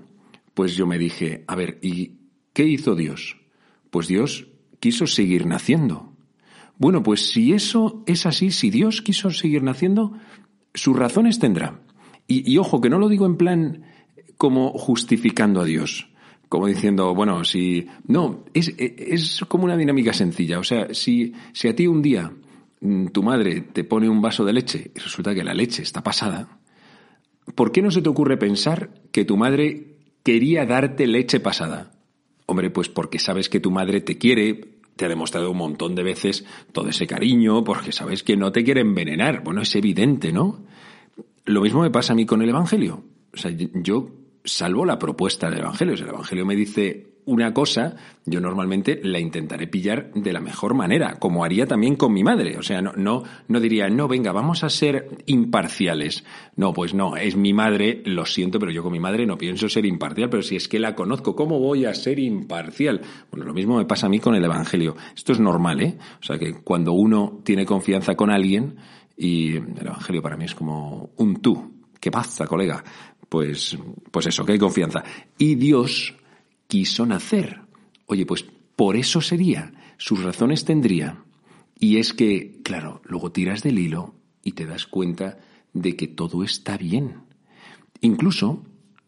Pues 0.53 0.75
yo 0.75 0.85
me 0.85 0.99
dije, 0.99 1.43
a 1.47 1.55
ver, 1.55 1.79
¿y 1.81 2.19
qué 2.53 2.67
hizo 2.67 2.93
Dios? 2.93 3.37
Pues 3.89 4.07
Dios 4.07 4.49
quiso 4.79 5.07
seguir 5.07 5.47
naciendo. 5.47 6.13
Bueno, 6.77 7.01
pues 7.01 7.31
si 7.31 7.51
eso 7.51 8.03
es 8.05 8.27
así, 8.27 8.51
si 8.51 8.69
Dios 8.69 9.01
quiso 9.01 9.31
seguir 9.31 9.63
naciendo, 9.63 10.13
sus 10.75 10.95
razones 10.95 11.39
tendrá. 11.39 11.81
Y, 12.27 12.47
y 12.47 12.59
ojo, 12.59 12.79
que 12.79 12.91
no 12.91 12.99
lo 12.99 13.09
digo 13.09 13.25
en 13.25 13.37
plan 13.37 13.85
como 14.37 14.71
justificando 14.71 15.61
a 15.61 15.65
Dios 15.65 16.07
como 16.49 16.67
diciendo, 16.67 17.13
bueno, 17.13 17.43
si... 17.43 17.87
No, 18.07 18.45
es, 18.53 18.73
es 18.77 19.43
como 19.47 19.65
una 19.65 19.77
dinámica 19.77 20.13
sencilla. 20.13 20.59
O 20.59 20.63
sea, 20.63 20.93
si, 20.93 21.33
si 21.53 21.67
a 21.67 21.75
ti 21.75 21.87
un 21.87 22.01
día 22.01 22.31
mm, 22.81 23.07
tu 23.07 23.23
madre 23.23 23.61
te 23.61 23.83
pone 23.83 24.09
un 24.09 24.21
vaso 24.21 24.45
de 24.45 24.53
leche 24.53 24.91
y 24.95 24.99
resulta 24.99 25.33
que 25.33 25.43
la 25.43 25.53
leche 25.53 25.81
está 25.81 26.03
pasada, 26.03 26.59
¿por 27.55 27.71
qué 27.71 27.81
no 27.81 27.91
se 27.91 28.01
te 28.01 28.09
ocurre 28.09 28.37
pensar 28.37 28.89
que 29.11 29.25
tu 29.25 29.37
madre 29.37 29.97
quería 30.23 30.65
darte 30.65 31.07
leche 31.07 31.39
pasada? 31.39 31.91
Hombre, 32.45 32.69
pues 32.69 32.89
porque 32.89 33.19
sabes 33.19 33.49
que 33.49 33.59
tu 33.59 33.71
madre 33.71 34.01
te 34.01 34.17
quiere, 34.17 34.79
te 34.95 35.05
ha 35.05 35.09
demostrado 35.09 35.51
un 35.51 35.57
montón 35.57 35.95
de 35.95 36.03
veces 36.03 36.45
todo 36.71 36.89
ese 36.89 37.07
cariño, 37.07 37.63
porque 37.63 37.91
sabes 37.91 38.23
que 38.23 38.37
no 38.37 38.51
te 38.51 38.63
quiere 38.63 38.81
envenenar. 38.81 39.43
Bueno, 39.43 39.61
es 39.61 39.75
evidente, 39.75 40.31
¿no? 40.31 40.63
Lo 41.45 41.61
mismo 41.61 41.81
me 41.81 41.91
pasa 41.91 42.13
a 42.13 42.15
mí 42.15 42.25
con 42.25 42.41
el 42.41 42.49
Evangelio. 42.49 43.03
O 43.33 43.37
sea, 43.37 43.51
yo 43.51 44.24
salvo 44.45 44.85
la 44.85 44.99
propuesta 44.99 45.49
del 45.49 45.59
Evangelio. 45.59 45.97
Si 45.97 46.03
el 46.03 46.09
Evangelio 46.09 46.45
me 46.45 46.55
dice 46.55 47.15
una 47.25 47.53
cosa, 47.53 47.95
yo 48.25 48.39
normalmente 48.39 48.99
la 49.03 49.19
intentaré 49.19 49.67
pillar 49.67 50.11
de 50.13 50.31
la 50.31 50.39
mejor 50.39 50.75
manera, 50.75 51.15
como 51.19 51.43
haría 51.43 51.65
también 51.65 51.95
con 51.95 52.13
mi 52.13 52.23
madre. 52.23 52.57
O 52.57 52.61
sea, 52.61 52.81
no, 52.81 52.93
no, 52.95 53.23
no 53.47 53.59
diría, 53.59 53.89
no, 53.89 54.07
venga, 54.07 54.31
vamos 54.31 54.63
a 54.63 54.69
ser 54.69 55.17
imparciales. 55.25 56.23
No, 56.55 56.71
pues 56.73 56.93
no, 56.93 57.17
es 57.17 57.35
mi 57.35 57.53
madre, 57.53 58.03
lo 58.05 58.25
siento, 58.25 58.59
pero 58.59 58.71
yo 58.71 58.83
con 58.83 58.91
mi 58.91 58.99
madre 58.99 59.25
no 59.25 59.37
pienso 59.37 59.67
ser 59.69 59.85
imparcial, 59.85 60.29
pero 60.29 60.43
si 60.43 60.55
es 60.55 60.67
que 60.67 60.79
la 60.79 60.95
conozco, 60.95 61.35
¿cómo 61.35 61.59
voy 61.59 61.85
a 61.85 61.93
ser 61.95 62.19
imparcial? 62.19 63.01
Bueno, 63.31 63.45
lo 63.45 63.53
mismo 63.53 63.77
me 63.77 63.85
pasa 63.85 64.05
a 64.05 64.09
mí 64.09 64.19
con 64.19 64.35
el 64.35 64.45
Evangelio. 64.45 64.95
Esto 65.15 65.33
es 65.33 65.39
normal, 65.39 65.81
¿eh? 65.81 65.97
O 66.21 66.23
sea, 66.23 66.37
que 66.37 66.53
cuando 66.61 66.93
uno 66.93 67.41
tiene 67.43 67.65
confianza 67.65 68.15
con 68.15 68.29
alguien, 68.29 68.75
y 69.17 69.55
el 69.55 69.81
Evangelio 69.81 70.21
para 70.21 70.37
mí 70.37 70.45
es 70.45 70.53
como 70.53 71.11
un 71.17 71.41
tú. 71.41 71.71
¿Qué 71.99 72.11
pasa, 72.11 72.45
colega? 72.45 72.83
Pues, 73.29 73.77
pues 74.11 74.27
eso, 74.27 74.45
que 74.45 74.53
hay 74.53 74.59
confianza. 74.59 75.03
Y 75.37 75.55
Dios 75.55 76.15
quiso 76.67 77.05
nacer. 77.05 77.61
Oye, 78.05 78.25
pues 78.25 78.45
por 78.75 78.95
eso 78.95 79.21
sería, 79.21 79.73
sus 79.97 80.23
razones 80.23 80.65
tendría. 80.65 81.23
Y 81.79 81.97
es 81.97 82.13
que, 82.13 82.61
claro, 82.63 83.01
luego 83.05 83.31
tiras 83.31 83.63
del 83.63 83.79
hilo 83.79 84.15
y 84.43 84.53
te 84.53 84.65
das 84.65 84.85
cuenta 84.85 85.37
de 85.73 85.95
que 85.95 86.07
todo 86.07 86.43
está 86.43 86.77
bien. 86.77 87.23
Incluso 88.01 88.63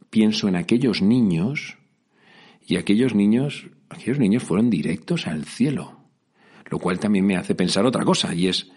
pienso 0.09 0.47
en 0.47 0.55
aquellos 0.55 1.01
niños 1.01 1.77
y 2.65 2.75
aquellos 2.75 3.15
niños, 3.15 3.69
aquellos 3.89 4.19
niños 4.19 4.43
fueron 4.43 4.69
directos 4.69 5.27
al 5.27 5.45
cielo. 5.45 5.99
Lo 6.69 6.79
cual 6.79 6.99
también 6.99 7.25
me 7.25 7.37
hace 7.37 7.55
pensar 7.55 7.85
otra 7.85 8.03
cosa 8.03 8.33
y 8.35 8.47
es, 8.47 8.71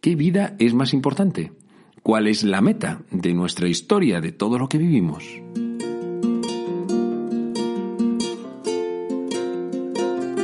¿qué 0.00 0.16
vida 0.16 0.56
es 0.58 0.72
más 0.72 0.94
importante? 0.94 1.52
Cuál 2.04 2.26
es 2.26 2.44
la 2.44 2.60
meta 2.60 3.00
de 3.10 3.32
nuestra 3.32 3.66
historia, 3.66 4.20
de 4.20 4.30
todo 4.30 4.58
lo 4.58 4.68
que 4.68 4.76
vivimos. 4.76 5.24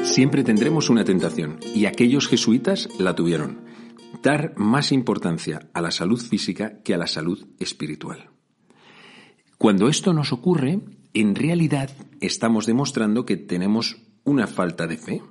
Siempre 0.02 0.42
tendremos 0.42 0.88
una 0.88 1.04
tentación, 1.04 1.60
y 1.74 1.84
aquellos 1.84 2.28
jesuitas 2.28 2.88
la 2.98 3.14
tuvieron, 3.14 3.60
dar 4.22 4.54
más 4.56 4.90
importancia 4.90 5.68
a 5.74 5.82
la 5.82 5.90
salud 5.90 6.18
física 6.18 6.80
que 6.82 6.94
a 6.94 6.98
la 6.98 7.06
salud 7.06 7.46
espiritual. 7.58 8.30
Cuando 9.58 9.88
esto 9.88 10.14
nos 10.14 10.32
ocurre, 10.32 10.80
en 11.12 11.34
realidad 11.34 11.90
estamos 12.22 12.64
demostrando 12.64 13.26
que 13.26 13.36
tenemos 13.36 13.98
una 14.24 14.46
falta 14.46 14.86
de 14.86 14.96
fe. 14.96 15.22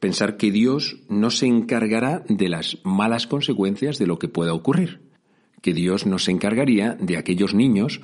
Pensar 0.00 0.38
que 0.38 0.50
Dios 0.50 0.96
no 1.10 1.28
se 1.28 1.44
encargará 1.44 2.24
de 2.26 2.48
las 2.48 2.78
malas 2.84 3.26
consecuencias 3.26 3.98
de 3.98 4.06
lo 4.06 4.18
que 4.18 4.28
pueda 4.28 4.54
ocurrir 4.54 5.03
que 5.64 5.72
Dios 5.72 6.04
nos 6.04 6.28
encargaría 6.28 6.92
de 7.00 7.16
aquellos 7.16 7.54
niños 7.54 8.02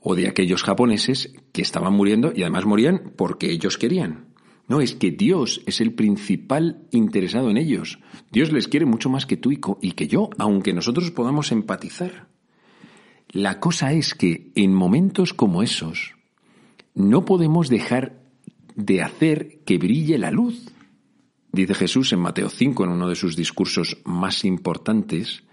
o 0.00 0.14
de 0.14 0.26
aquellos 0.26 0.62
japoneses 0.62 1.34
que 1.52 1.60
estaban 1.60 1.92
muriendo 1.92 2.32
y 2.34 2.40
además 2.40 2.64
morían 2.64 3.12
porque 3.14 3.50
ellos 3.50 3.76
querían. 3.76 4.28
No, 4.68 4.80
es 4.80 4.94
que 4.94 5.10
Dios 5.10 5.60
es 5.66 5.82
el 5.82 5.92
principal 5.92 6.86
interesado 6.92 7.50
en 7.50 7.58
ellos. 7.58 7.98
Dios 8.32 8.52
les 8.52 8.68
quiere 8.68 8.86
mucho 8.86 9.10
más 9.10 9.26
que 9.26 9.36
tú 9.36 9.52
y 9.52 9.92
que 9.92 10.08
yo, 10.08 10.30
aunque 10.38 10.72
nosotros 10.72 11.10
podamos 11.10 11.52
empatizar. 11.52 12.28
La 13.28 13.60
cosa 13.60 13.92
es 13.92 14.14
que 14.14 14.50
en 14.54 14.72
momentos 14.72 15.34
como 15.34 15.62
esos 15.62 16.14
no 16.94 17.26
podemos 17.26 17.68
dejar 17.68 18.18
de 18.76 19.02
hacer 19.02 19.58
que 19.66 19.76
brille 19.76 20.16
la 20.16 20.30
luz. 20.30 20.72
Dice 21.52 21.74
Jesús 21.74 22.14
en 22.14 22.20
Mateo 22.20 22.48
5, 22.48 22.82
en 22.84 22.90
uno 22.92 23.08
de 23.10 23.14
sus 23.14 23.36
discursos 23.36 23.98
más 24.06 24.46
importantes, 24.46 25.44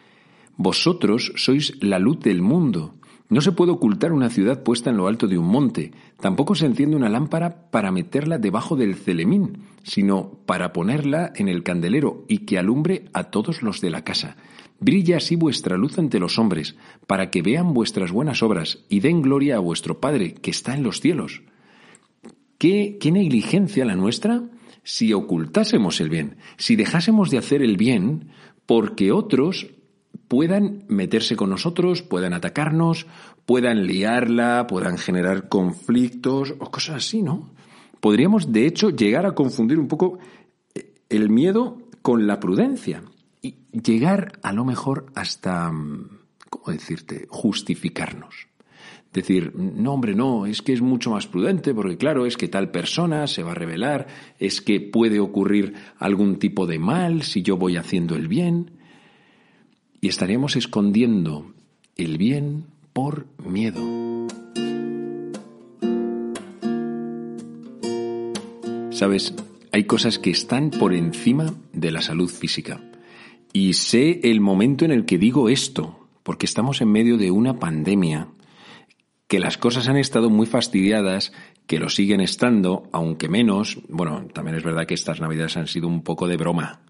vosotros 0.58 1.34
sois 1.36 1.74
la 1.82 2.00
luz 2.00 2.20
del 2.20 2.42
mundo. 2.42 2.94
No 3.30 3.40
se 3.40 3.54
puede 3.54 3.72
ocultar 3.72 4.12
una 4.12 4.30
ciudad 4.30 4.62
puesta 4.62 4.90
en 4.90 4.98
lo 4.98 5.08
alto 5.08 5.26
de 5.28 5.38
un 5.38 5.48
monte, 5.48 5.94
tampoco 6.20 6.54
se 6.54 6.66
enciende 6.66 6.98
una 6.98 7.08
lámpara 7.08 7.72
para 7.72 7.92
meterla 7.92 8.38
debajo 8.38 8.76
del 8.76 8.96
celemín, 8.96 9.60
sino 9.84 10.40
para 10.46 10.74
ponerla 10.74 11.32
en 11.36 11.48
el 11.48 11.64
candelero 11.64 12.26
y 12.28 12.40
que 12.40 12.60
alumbre 12.60 13.06
a 13.14 13.26
todos 13.26 13.64
los 13.64 13.80
de 13.80 13.90
la 13.90 14.04
casa. 14.04 14.36
Brilla 14.82 15.18
así 15.18 15.36
vuestra 15.38 15.78
luz 15.78 15.98
ante 15.98 16.20
los 16.20 16.38
hombres, 16.40 16.76
para 17.08 17.30
que 17.30 17.42
vean 17.42 17.74
vuestras 17.74 18.12
buenas 18.12 18.44
obras 18.44 18.84
y 18.90 19.00
den 19.00 19.22
gloria 19.22 19.56
a 19.56 19.60
vuestro 19.60 20.02
Padre 20.02 20.34
que 20.34 20.52
está 20.52 20.76
en 20.76 20.84
los 20.84 21.00
cielos. 21.00 21.44
¿Qué, 22.58 22.98
qué 23.00 23.12
negligencia 23.12 23.86
la 23.86 23.96
nuestra 23.96 24.44
si 24.84 25.14
ocultásemos 25.14 26.02
el 26.02 26.10
bien, 26.10 26.38
si 26.58 26.76
dejásemos 26.76 27.30
de 27.30 27.38
hacer 27.38 27.62
el 27.62 27.78
bien 27.78 28.30
porque 28.66 29.12
otros 29.12 29.68
puedan 30.28 30.86
meterse 30.88 31.36
con 31.36 31.50
nosotros, 31.50 32.02
puedan 32.02 32.34
atacarnos, 32.34 33.06
puedan 33.46 33.86
liarla, 33.86 34.66
puedan 34.68 34.98
generar 34.98 35.50
conflictos 35.50 36.56
o 36.60 36.72
cosas 36.72 36.98
así, 36.98 37.22
¿no? 37.22 37.50
Podríamos, 38.00 38.52
de 38.52 38.66
hecho, 38.66 38.90
llegar 38.90 39.26
a 39.26 39.36
confundir 39.36 39.78
un 39.78 39.88
poco 39.88 40.20
eh, 40.74 40.94
el 41.10 41.30
miedo 41.30 41.80
con 42.02 42.28
la 42.28 42.40
prudencia 42.40 43.04
y 43.42 43.56
llegar 43.72 44.40
a 44.42 44.54
lo 44.54 44.66
mejor 44.66 45.08
hasta, 45.16 45.72
mm, 45.72 46.10
¿cómo 46.50 46.74
decirte?, 46.74 47.28
justificarnos. 47.30 48.48
Decir, 49.14 49.54
no, 49.56 49.94
hombre, 49.94 50.16
no, 50.16 50.46
es 50.46 50.62
que 50.62 50.72
es 50.72 50.82
mucho 50.82 51.12
más 51.12 51.28
prudente 51.28 51.74
porque 51.74 51.98
claro, 51.98 52.26
es 52.26 52.38
que 52.38 52.48
tal 52.48 52.72
persona 52.72 53.28
se 53.28 53.44
va 53.44 53.52
a 53.52 53.56
revelar, 53.56 54.08
es 54.40 54.62
que 54.62 54.80
puede 54.80 55.20
ocurrir 55.20 55.74
algún 56.00 56.40
tipo 56.40 56.66
de 56.66 56.80
mal 56.80 57.24
si 57.24 57.42
yo 57.42 57.58
voy 57.58 57.76
haciendo 57.76 58.16
el 58.16 58.30
bien. 58.30 58.81
Y 60.04 60.08
estaríamos 60.08 60.56
escondiendo 60.56 61.54
el 61.96 62.18
bien 62.18 62.66
por 62.92 63.28
miedo. 63.38 63.80
Sabes, 68.90 69.36
hay 69.72 69.84
cosas 69.84 70.18
que 70.18 70.32
están 70.32 70.72
por 70.72 70.96
encima 70.96 71.54
de 71.72 71.92
la 71.92 72.02
salud 72.02 72.32
física. 72.32 72.82
Y 73.54 73.74
sé 73.74 74.22
el 74.24 74.42
momento 74.42 74.86
en 74.86 74.92
el 74.92 75.06
que 75.06 75.20
digo 75.20 75.50
esto, 75.50 76.08
porque 76.24 76.48
estamos 76.48 76.82
en 76.82 76.92
medio 76.92 77.18
de 77.18 77.30
una 77.30 77.60
pandemia 77.60 78.30
que 79.28 79.40
las 79.40 79.60
cosas 79.60 79.88
han 79.88 79.98
estado 79.98 80.32
muy 80.32 80.48
fastidiadas, 80.48 81.32
que 81.68 81.78
lo 81.78 81.90
siguen 81.90 82.22
estando, 82.22 82.90
aunque 82.92 83.30
menos. 83.30 83.78
Bueno, 83.88 84.26
también 84.34 84.58
es 84.58 84.64
verdad 84.64 84.88
que 84.88 84.96
estas 84.96 85.22
navidades 85.22 85.58
han 85.58 85.68
sido 85.68 85.88
un 85.88 86.02
poco 86.02 86.28
de 86.28 86.38
broma. 86.38 86.82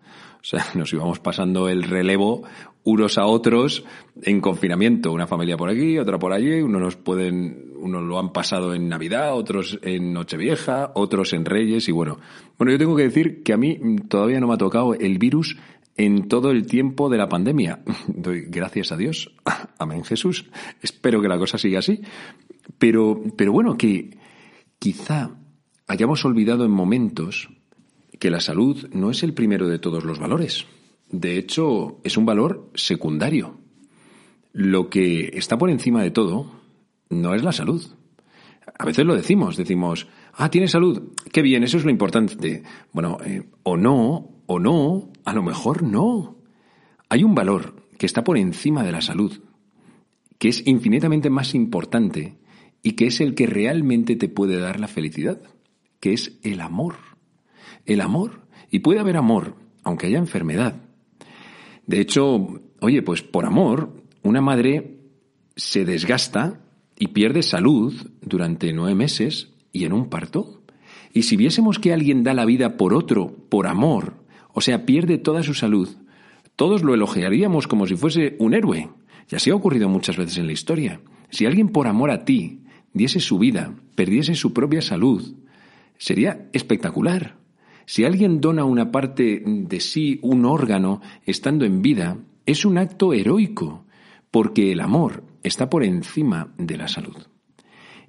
O 0.42 0.44
sea, 0.44 0.66
nos 0.76 0.92
íbamos 0.94 1.20
pasando 1.20 1.70
el 1.70 1.84
relevo 1.84 2.44
unos 2.84 3.18
a 3.18 3.26
otros 3.26 3.84
en 4.24 4.42
confinamiento. 4.42 5.12
Una 5.12 5.28
familia 5.28 5.58
por 5.58 5.70
aquí, 5.70 5.98
otra 5.98 6.18
por 6.18 6.34
allí. 6.34 6.62
Unos 6.62 6.82
nos 6.82 6.96
pueden, 6.96 7.74
unos 7.78 8.04
lo 8.04 8.20
han 8.20 8.34
pasado 8.34 8.74
en 8.74 8.90
Navidad, 8.90 9.36
otros 9.36 9.80
en 9.84 10.14
Nochevieja, 10.14 10.92
otros 10.96 11.34
en 11.34 11.46
Reyes. 11.46 11.88
Y 11.88 11.92
bueno, 11.92 12.20
bueno, 12.58 12.72
yo 12.72 12.80
tengo 12.80 12.96
que 12.96 13.04
decir 13.04 13.44
que 13.44 13.54
a 13.54 13.58
mí 13.58 13.80
todavía 14.08 14.40
no 14.40 14.48
me 14.48 14.56
ha 14.56 14.58
tocado 14.58 14.94
el 14.96 15.18
virus 15.18 15.58
en 15.98 16.28
todo 16.28 16.52
el 16.52 16.66
tiempo 16.66 17.10
de 17.10 17.18
la 17.18 17.30
pandemia. 17.30 17.82
Doy 18.08 18.46
gracias 18.48 18.92
a 18.92 18.98
Dios. 18.98 19.34
Amén 19.78 20.04
Jesús. 20.04 20.50
Espero 20.82 21.22
que 21.22 21.28
la 21.28 21.38
cosa 21.38 21.58
siga 21.58 21.80
así. 21.80 22.02
Pero, 22.78 23.22
pero 23.38 23.52
bueno, 23.52 23.78
que 23.78 24.18
quizá 24.80 25.32
hayamos 25.88 26.26
olvidado 26.26 26.66
en 26.66 26.72
momentos 26.72 27.50
que 28.22 28.30
la 28.30 28.40
salud 28.40 28.88
no 28.94 29.10
es 29.10 29.24
el 29.24 29.34
primero 29.34 29.68
de 29.68 29.80
todos 29.80 30.04
los 30.04 30.20
valores. 30.20 30.68
De 31.10 31.40
hecho, 31.40 32.00
es 32.04 32.18
un 32.18 32.26
valor 32.28 32.70
secundario. 32.76 33.58
Lo 34.54 34.92
que 34.92 35.32
está 35.34 35.58
por 35.58 35.72
encima 35.72 36.04
de 36.04 36.12
todo 36.12 36.52
no 37.10 37.34
es 37.34 37.44
la 37.44 37.52
salud. 37.52 37.84
A 38.78 38.86
veces 38.86 39.08
lo 39.08 39.16
decimos, 39.16 39.58
decimos, 39.58 40.08
ah, 40.34 40.52
tiene 40.52 40.68
salud, 40.68 41.14
qué 41.32 41.42
bien, 41.42 41.64
eso 41.64 41.78
es 41.78 41.84
lo 41.84 41.90
importante. 41.90 42.62
Bueno, 42.94 43.18
eh, 43.26 43.42
o 43.64 43.76
no, 43.76 44.30
o 44.46 44.60
no, 44.60 45.10
a 45.26 45.34
lo 45.34 45.42
mejor 45.42 45.82
no. 45.82 46.38
Hay 47.10 47.24
un 47.24 47.34
valor 47.34 47.88
que 47.98 48.06
está 48.06 48.24
por 48.24 48.38
encima 48.38 48.84
de 48.84 48.92
la 48.92 49.02
salud, 49.02 49.42
que 50.38 50.50
es 50.50 50.68
infinitamente 50.68 51.32
más 51.32 51.56
importante 51.56 52.38
y 52.84 52.92
que 52.92 53.08
es 53.08 53.20
el 53.20 53.34
que 53.34 53.48
realmente 53.48 54.16
te 54.16 54.30
puede 54.30 54.60
dar 54.60 54.80
la 54.80 54.88
felicidad, 54.88 55.42
que 56.00 56.14
es 56.14 56.38
el 56.44 56.62
amor. 56.62 57.11
El 57.86 58.02
amor. 58.02 58.42
Y 58.70 58.80
puede 58.80 59.00
haber 59.00 59.18
amor, 59.18 59.56
aunque 59.84 60.08
haya 60.08 60.18
enfermedad. 60.18 60.76
De 61.86 62.00
hecho, 62.00 62.62
oye, 62.80 63.02
pues 63.02 63.22
por 63.22 63.46
amor, 63.46 63.94
una 64.24 64.42
madre 64.42 65.00
se 65.56 65.86
desgasta 65.86 66.62
y 66.98 67.08
pierde 67.08 67.44
salud 67.44 67.94
durante 68.22 68.72
nueve 68.74 68.96
meses 68.96 69.50
y 69.74 69.86
en 69.86 69.94
un 69.94 70.10
parto. 70.10 70.62
Y 71.14 71.24
si 71.24 71.36
viésemos 71.36 71.80
que 71.80 71.94
alguien 71.94 72.24
da 72.24 72.34
la 72.34 72.46
vida 72.46 72.78
por 72.78 72.94
otro, 72.94 73.36
por 73.50 73.68
amor, 73.68 74.24
o 74.54 74.62
sea, 74.62 74.86
pierde 74.86 75.18
toda 75.18 75.44
su 75.44 75.54
salud, 75.54 75.90
todos 76.56 76.84
lo 76.84 76.94
elogiaríamos 76.94 77.68
como 77.68 77.88
si 77.88 77.96
fuese 77.96 78.36
un 78.40 78.54
héroe. 78.54 78.90
Y 79.30 79.36
así 79.36 79.50
ha 79.50 79.56
ocurrido 79.56 79.90
muchas 79.90 80.18
veces 80.18 80.38
en 80.38 80.48
la 80.48 80.54
historia. 80.54 81.02
Si 81.30 81.46
alguien 81.46 81.70
por 81.70 81.88
amor 81.88 82.12
a 82.12 82.24
ti 82.24 82.62
diese 82.94 83.20
su 83.20 83.40
vida, 83.40 83.74
perdiese 83.96 84.36
su 84.36 84.54
propia 84.54 84.82
salud, 84.82 85.36
sería 85.98 86.50
espectacular. 86.54 87.41
Si 87.92 88.06
alguien 88.06 88.40
dona 88.40 88.64
una 88.64 88.90
parte 88.90 89.44
de 89.46 89.82
sí, 89.82 90.18
un 90.22 90.46
órgano, 90.46 91.02
estando 91.26 91.66
en 91.66 91.82
vida, 91.82 92.20
es 92.46 92.64
un 92.64 92.78
acto 92.78 93.12
heroico, 93.12 93.84
porque 94.32 94.72
el 94.72 94.80
amor 94.80 95.26
está 95.44 95.70
por 95.70 95.84
encima 95.84 96.54
de 96.58 96.78
la 96.78 96.88
salud. 96.88 97.18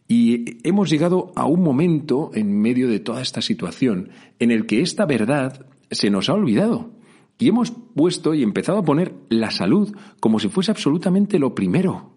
Y 0.07 0.69
hemos 0.69 0.89
llegado 0.89 1.33
a 1.35 1.47
un 1.47 1.65
momento 1.65 2.31
en 2.33 2.61
medio 2.61 2.87
de 2.87 3.01
toda 3.01 3.23
esta 3.23 3.43
situación 3.43 4.11
en 4.39 4.53
el 4.53 4.67
que 4.67 4.83
esta 4.83 5.05
verdad 5.05 5.67
se 5.91 6.11
nos 6.11 6.29
ha 6.29 6.35
olvidado. 6.35 6.93
Y 7.37 7.49
hemos 7.49 7.73
puesto 7.73 8.35
y 8.35 8.45
empezado 8.45 8.79
a 8.79 8.85
poner 8.85 9.13
la 9.31 9.51
salud 9.51 9.97
como 10.21 10.39
si 10.39 10.49
fuese 10.49 10.71
absolutamente 10.71 11.41
lo 11.41 11.57
primero. 11.57 12.15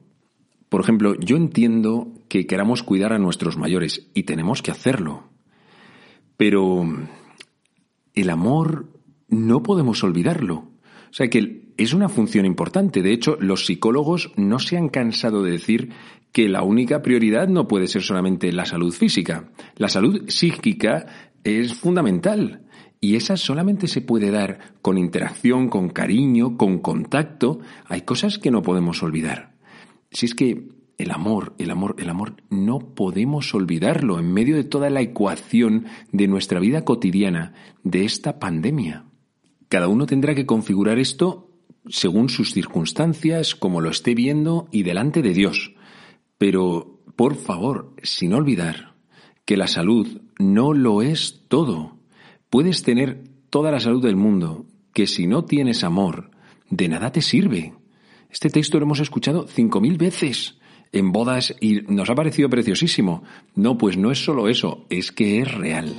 Por 0.70 0.82
ejemplo, 0.82 1.16
yo 1.20 1.36
entiendo 1.36 2.14
que 2.28 2.46
queramos 2.46 2.84
cuidar 2.84 3.12
a 3.12 3.18
nuestros 3.18 3.58
mayores 3.58 4.12
y 4.14 4.22
tenemos 4.22 4.62
que 4.62 4.70
hacerlo. 4.70 5.30
Pero 6.38 6.86
el 8.16 8.30
amor 8.30 8.92
no 9.28 9.64
podemos 9.64 10.04
olvidarlo. 10.04 10.56
O 10.56 11.14
sea 11.14 11.30
que 11.30 11.74
es 11.78 11.94
una 11.94 12.10
función 12.10 12.46
importante. 12.46 13.02
De 13.02 13.14
hecho, 13.14 13.38
los 13.40 13.66
psicólogos 13.66 14.32
no 14.36 14.60
se 14.60 14.78
han 14.78 14.90
cansado 14.90 15.44
de 15.44 15.52
decir 15.52 15.92
que 16.32 16.50
la 16.50 16.64
única 16.64 17.02
prioridad 17.02 17.48
no 17.48 17.68
puede 17.68 17.88
ser 17.88 18.02
solamente 18.02 18.52
la 18.52 18.66
salud 18.66 18.94
física. 18.94 19.52
La 19.78 19.90
salud 19.90 20.30
psíquica 20.30 21.06
es 21.44 21.74
fundamental. 21.74 22.66
Y 23.00 23.16
esa 23.16 23.38
solamente 23.38 23.88
se 23.88 24.02
puede 24.02 24.32
dar 24.32 24.76
con 24.82 24.98
interacción, 24.98 25.70
con 25.70 25.90
cariño, 25.90 26.58
con 26.58 26.80
contacto. 26.80 27.60
Hay 27.86 28.02
cosas 28.02 28.38
que 28.40 28.52
no 28.52 28.62
podemos 28.62 29.04
olvidar. 29.04 29.56
Si 30.12 30.26
es 30.26 30.36
que 30.36 30.75
el 30.98 31.12
amor, 31.12 31.54
el 31.58 31.72
amor, 31.72 31.96
el 32.00 32.10
amor, 32.10 32.36
no 32.50 32.80
podemos 32.80 33.54
olvidarlo 33.54 34.20
en 34.20 34.32
medio 34.32 34.56
de 34.56 34.64
toda 34.64 34.90
la 34.90 35.02
ecuación 35.02 35.86
de 36.12 36.28
nuestra 36.28 36.60
vida 36.60 36.86
cotidiana, 36.86 37.54
de 37.84 38.06
esta 38.06 38.40
pandemia. 38.40 39.06
Cada 39.68 39.88
uno 39.88 40.06
tendrá 40.06 40.36
que 40.36 40.46
configurar 40.46 41.00
esto 41.00 41.50
según 41.88 42.30
sus 42.30 42.54
circunstancias, 42.54 43.56
como 43.56 43.82
lo 43.82 43.90
esté 43.90 44.16
viendo 44.16 44.68
y 44.72 44.84
delante 44.84 45.22
de 45.22 45.34
Dios. 45.34 45.76
Pero, 46.38 47.02
por 47.16 47.36
favor, 47.36 47.94
sin 48.02 48.34
olvidar 48.34 48.96
que 49.44 49.58
la 49.58 49.68
salud 49.68 50.22
no 50.40 50.74
lo 50.74 51.02
es 51.02 51.44
todo. 51.48 51.98
Puedes 52.50 52.84
tener 52.84 53.24
toda 53.50 53.72
la 53.72 53.80
salud 53.80 54.02
del 54.02 54.16
mundo, 54.16 54.66
que 54.94 55.08
si 55.08 55.28
no 55.28 55.46
tienes 55.46 55.84
amor, 55.84 56.32
de 56.70 56.88
nada 56.90 57.12
te 57.12 57.22
sirve. 57.22 57.74
Este 58.30 58.50
texto 58.50 58.80
lo 58.80 58.86
hemos 58.86 59.00
escuchado 59.00 59.46
cinco 59.48 59.80
mil 59.82 59.98
veces 59.98 60.58
en 60.92 61.12
bodas 61.12 61.56
y 61.60 61.82
nos 61.88 62.10
ha 62.10 62.16
parecido 62.16 62.50
preciosísimo. 62.50 63.24
No, 63.56 63.78
pues 63.78 63.98
no 63.98 64.12
es 64.12 64.24
solo 64.24 64.48
eso, 64.48 64.86
es 64.90 65.12
que 65.12 65.42
es 65.42 65.52
real. 65.54 65.94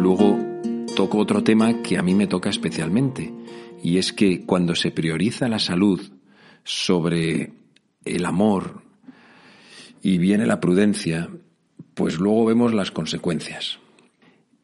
Luego 0.00 0.38
toco 0.96 1.18
otro 1.18 1.42
tema 1.42 1.82
que 1.82 1.98
a 1.98 2.02
mí 2.02 2.14
me 2.14 2.26
toca 2.26 2.50
especialmente, 2.50 3.32
y 3.82 3.98
es 3.98 4.12
que 4.12 4.44
cuando 4.44 4.74
se 4.74 4.90
prioriza 4.90 5.48
la 5.48 5.58
salud 5.58 6.00
sobre 6.64 7.52
el 8.04 8.24
amor, 8.24 8.82
y 10.02 10.18
viene 10.18 10.46
la 10.46 10.60
prudencia, 10.60 11.30
pues 11.94 12.18
luego 12.18 12.46
vemos 12.46 12.74
las 12.74 12.90
consecuencias. 12.90 13.78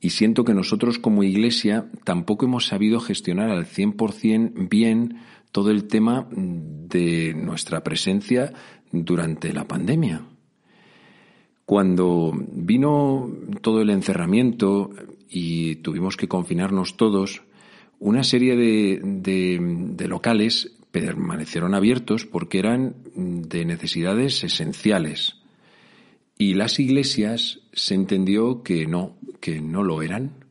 Y 0.01 0.11
siento 0.11 0.45
que 0.45 0.55
nosotros 0.55 0.99
como 0.99 1.23
iglesia 1.23 1.87
tampoco 2.05 2.47
hemos 2.47 2.67
sabido 2.67 3.01
gestionar 3.01 3.51
al 3.51 3.67
100% 3.67 4.69
bien 4.69 5.19
todo 5.51 5.71
el 5.71 5.89
tema 5.89 6.29
de 6.31 7.35
nuestra 7.35 7.83
presencia 7.83 8.53
durante 8.93 9.53
la 9.53 9.67
pandemia. 9.67 10.23
Cuando 11.65 12.33
vino 12.35 13.31
todo 13.61 13.83
el 13.83 13.91
encerramiento 13.91 14.91
y 15.29 15.77
tuvimos 15.77 16.17
que 16.17 16.29
confinarnos 16.29 16.97
todos, 16.97 17.43
una 17.99 18.25
serie 18.25 18.57
de, 18.57 19.01
de 19.03 20.09
locales 20.09 20.79
permanecieron 20.91 21.75
abiertos 21.75 22.25
porque 22.25 22.59
eran 22.61 22.95
de 23.15 23.65
necesidades 23.65 24.43
esenciales. 24.45 25.38
Y 26.39 26.55
las 26.55 26.79
iglesias 26.79 27.61
se 27.73 27.95
entendió 27.95 28.63
que 28.63 28.87
no, 28.87 29.17
que 29.41 29.61
no 29.61 29.83
lo 29.83 30.03
eran. 30.03 30.45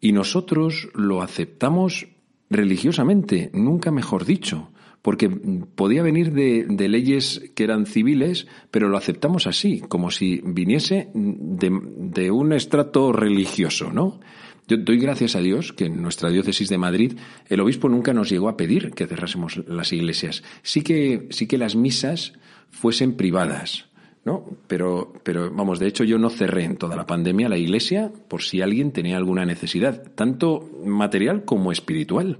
Y 0.00 0.12
nosotros 0.12 0.88
lo 0.94 1.20
aceptamos 1.22 2.08
religiosamente, 2.48 3.50
nunca 3.52 3.90
mejor 3.90 4.24
dicho, 4.24 4.70
porque 5.02 5.28
podía 5.28 6.02
venir 6.02 6.32
de, 6.32 6.88
leyes 6.88 7.50
que 7.54 7.64
eran 7.64 7.86
civiles, 7.86 8.46
pero 8.70 8.88
lo 8.88 8.96
aceptamos 8.96 9.46
así, 9.46 9.80
como 9.80 10.10
si 10.10 10.40
viniese 10.44 11.10
de, 11.14 11.70
de, 11.96 12.30
un 12.30 12.52
estrato 12.52 13.12
religioso, 13.12 13.92
¿no? 13.92 14.20
Yo 14.68 14.76
doy 14.76 14.98
gracias 14.98 15.34
a 15.36 15.40
Dios 15.40 15.72
que 15.72 15.86
en 15.86 16.00
nuestra 16.00 16.30
diócesis 16.30 16.68
de 16.68 16.78
Madrid 16.78 17.18
el 17.48 17.60
obispo 17.60 17.88
nunca 17.88 18.12
nos 18.12 18.30
llegó 18.30 18.48
a 18.48 18.56
pedir 18.56 18.92
que 18.92 19.06
cerrásemos 19.06 19.60
las 19.66 19.92
iglesias. 19.92 20.44
Sí 20.62 20.82
que, 20.82 21.26
sí 21.30 21.46
que 21.46 21.58
las 21.58 21.74
misas 21.74 22.34
fuesen 22.70 23.16
privadas, 23.16 23.89
¿no? 24.24 24.44
Pero, 24.66 25.12
pero 25.22 25.50
vamos, 25.50 25.78
de 25.78 25.86
hecho 25.86 26.04
yo 26.04 26.18
no 26.18 26.30
cerré 26.30 26.64
en 26.64 26.76
toda 26.76 26.96
la 26.96 27.06
pandemia 27.06 27.48
la 27.48 27.58
iglesia 27.58 28.12
por 28.28 28.42
si 28.42 28.60
alguien 28.60 28.92
tenía 28.92 29.16
alguna 29.16 29.44
necesidad, 29.44 30.12
tanto 30.14 30.70
material 30.84 31.44
como 31.44 31.72
espiritual. 31.72 32.38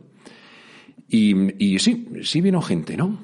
Y, 1.09 1.65
y 1.65 1.79
sí, 1.79 2.09
sí 2.23 2.41
vino 2.41 2.63
gente, 2.63 2.97
¿no? 2.97 3.19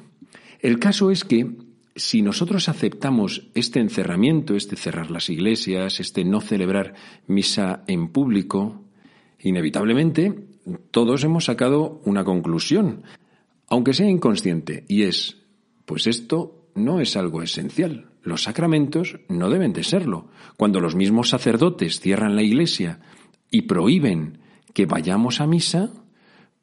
El 0.60 0.78
caso 0.78 1.10
es 1.10 1.24
que 1.24 1.46
si 1.94 2.20
nosotros 2.20 2.68
aceptamos 2.68 3.48
este 3.54 3.80
encerramiento, 3.80 4.54
este 4.54 4.76
cerrar 4.76 5.10
las 5.10 5.30
iglesias, 5.30 6.00
este 6.00 6.24
no 6.24 6.40
celebrar 6.40 6.94
misa 7.26 7.84
en 7.86 8.08
público, 8.08 8.82
inevitablemente 9.40 10.34
todos 10.90 11.24
hemos 11.24 11.44
sacado 11.44 12.00
una 12.04 12.24
conclusión, 12.24 13.02
aunque 13.68 13.94
sea 13.94 14.08
inconsciente, 14.08 14.84
y 14.88 15.04
es, 15.04 15.38
pues 15.84 16.06
esto 16.06 16.68
no 16.74 17.00
es 17.00 17.16
algo 17.16 17.42
esencial. 17.42 18.10
Los 18.26 18.42
sacramentos 18.42 19.20
no 19.28 19.50
deben 19.50 19.72
de 19.72 19.84
serlo. 19.84 20.26
Cuando 20.56 20.80
los 20.80 20.96
mismos 20.96 21.28
sacerdotes 21.28 22.00
cierran 22.00 22.34
la 22.34 22.42
iglesia 22.42 22.98
y 23.52 23.62
prohíben 23.62 24.38
que 24.74 24.84
vayamos 24.84 25.40
a 25.40 25.46
misa, 25.46 25.92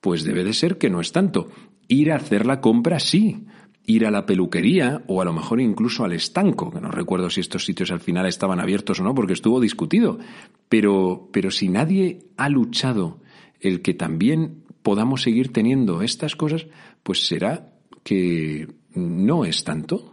pues 0.02 0.26
debe 0.26 0.44
de 0.44 0.52
ser 0.52 0.78
que 0.78 0.90
no 0.90 1.00
es 1.00 1.14
tanto. 1.14 1.48
Ir 1.88 2.12
a 2.12 2.18
hacer 2.18 2.46
la 2.46 2.60
compra 2.60 3.00
sí, 3.00 3.46
ir 3.86 4.06
a 4.06 4.12
la 4.12 4.26
peluquería 4.26 5.04
o 5.08 5.22
a 5.22 5.26
lo 5.26 5.32
mejor 5.32 5.62
incluso 5.62 6.04
al 6.04 6.12
estanco, 6.12 6.70
que 6.70 6.82
no 6.82 6.92
recuerdo 6.92 7.30
si 7.30 7.40
estos 7.40 7.64
sitios 7.64 7.92
al 7.92 8.02
final 8.02 8.26
estaban 8.26 8.60
abiertos 8.60 9.00
o 9.00 9.04
no 9.06 9.16
porque 9.16 9.32
estuvo 9.32 9.62
discutido, 9.62 10.20
pero, 10.68 11.30
pero 11.32 11.50
si 11.50 11.70
nadie 11.70 12.26
ha 12.36 12.50
luchado 12.50 13.22
el 13.62 13.82
que 13.82 13.94
también 13.94 14.66
podamos 14.82 15.22
seguir 15.22 15.54
teniendo 15.54 16.02
estas 16.02 16.36
cosas, 16.36 16.68
pues 17.04 17.26
será 17.26 17.72
que 18.04 18.68
no 18.94 19.46
es 19.46 19.64
tanto. 19.64 20.13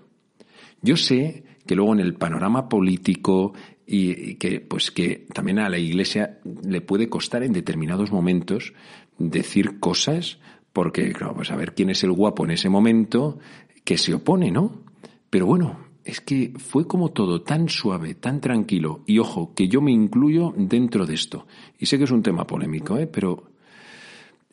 Yo 0.83 0.97
sé 0.97 1.45
que 1.67 1.77
luego 1.77 1.93
en 1.93 2.01
el 2.01 2.15
panorama 2.15 2.69
político 2.69 3.53
y, 3.87 4.35
que 4.37 4.61
pues 4.61 4.91
que 4.91 5.27
también 5.33 5.59
a 5.59 5.69
la 5.69 5.79
Iglesia 5.79 6.39
le 6.63 6.81
puede 6.81 7.09
costar 7.09 7.43
en 7.43 7.53
determinados 7.53 8.13
momentos 8.13 8.73
decir 9.19 9.81
cosas 9.81 10.39
porque 10.73 11.13
claro, 11.13 11.35
pues 11.35 11.51
a 11.51 11.57
ver 11.57 11.75
quién 11.75 11.91
es 11.91 12.05
el 12.05 12.13
guapo 12.13 12.45
en 12.45 12.53
ese 12.53 12.69
momento 12.69 13.39
que 13.85 13.99
se 13.99 14.15
opone, 14.15 14.51
¿no? 14.51 14.85
Pero 15.29 15.47
bueno, 15.47 15.79
es 16.05 16.21
que 16.21 16.53
fue 16.57 16.87
como 16.87 17.11
todo 17.11 17.43
tan 17.43 17.69
suave, 17.69 18.15
tan 18.15 18.41
tranquilo 18.41 19.03
y 19.07 19.19
ojo, 19.19 19.53
que 19.55 19.69
yo 19.69 19.81
me 19.81 19.93
incluyo 19.93 20.55
dentro 20.57 21.07
de 21.07 21.15
esto. 21.15 21.47
Y 21.79 21.87
sé 21.87 21.99
que 21.99 22.05
es 22.05 22.11
un 22.11 22.23
tema 22.23 22.47
polémico, 22.47 22.97
¿eh? 22.99 23.07
pero 23.07 23.51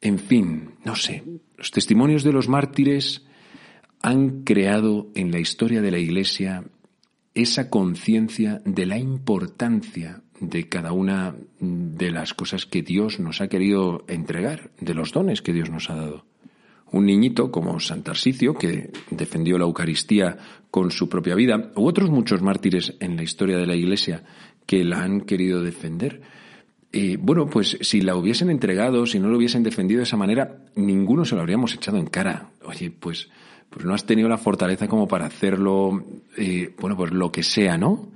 en 0.01 0.19
fin, 0.19 0.71
no 0.83 0.95
sé, 0.95 1.23
los 1.57 1.71
testimonios 1.71 2.23
de 2.23 2.33
los 2.33 2.47
mártires 2.49 3.26
han 4.01 4.43
creado 4.43 5.07
en 5.15 5.31
la 5.31 5.39
historia 5.39 5.81
de 5.81 5.91
la 5.91 5.99
Iglesia 5.99 6.63
esa 7.33 7.69
conciencia 7.69 8.61
de 8.65 8.85
la 8.85 8.97
importancia 8.97 10.21
de 10.39 10.69
cada 10.69 10.91
una 10.91 11.35
de 11.59 12.11
las 12.11 12.33
cosas 12.33 12.65
que 12.65 12.81
Dios 12.81 13.19
nos 13.19 13.41
ha 13.41 13.47
querido 13.47 14.03
entregar, 14.07 14.71
de 14.79 14.93
los 14.93 15.11
dones 15.11 15.41
que 15.41 15.53
Dios 15.53 15.69
nos 15.69 15.89
ha 15.89 15.95
dado. 15.95 16.25
Un 16.91 17.05
niñito 17.05 17.51
como 17.51 17.79
Santarsicio, 17.79 18.53
que 18.53 18.91
defendió 19.11 19.57
la 19.57 19.65
Eucaristía 19.65 20.37
con 20.71 20.89
su 20.91 21.09
propia 21.09 21.35
vida, 21.35 21.71
u 21.75 21.85
otros 21.87 22.09
muchos 22.09 22.41
mártires 22.41 22.95
en 22.99 23.17
la 23.17 23.23
historia 23.23 23.57
de 23.57 23.67
la 23.67 23.75
Iglesia 23.75 24.23
que 24.65 24.83
la 24.83 25.01
han 25.03 25.21
querido 25.21 25.61
defender. 25.61 26.21
Y 26.91 27.17
bueno, 27.17 27.47
pues 27.47 27.77
si 27.81 28.01
la 28.01 28.15
hubiesen 28.15 28.49
entregado, 28.49 29.05
si 29.05 29.19
no 29.19 29.27
lo 29.27 29.37
hubiesen 29.37 29.63
defendido 29.63 29.99
de 29.99 30.05
esa 30.05 30.17
manera, 30.17 30.65
ninguno 30.75 31.25
se 31.25 31.35
lo 31.35 31.41
habríamos 31.41 31.73
echado 31.73 31.97
en 31.97 32.07
cara. 32.07 32.51
Oye, 32.63 32.89
pues 32.91 33.29
pues 33.69 33.85
no 33.85 33.93
has 33.93 34.05
tenido 34.05 34.29
la 34.29 34.37
fortaleza 34.37 34.87
como 34.87 35.07
para 35.07 35.25
hacerlo, 35.25 36.03
eh, 36.37 36.73
bueno, 36.79 36.95
pues 36.95 37.11
lo 37.11 37.31
que 37.31 37.43
sea, 37.43 37.77
¿no? 37.77 38.09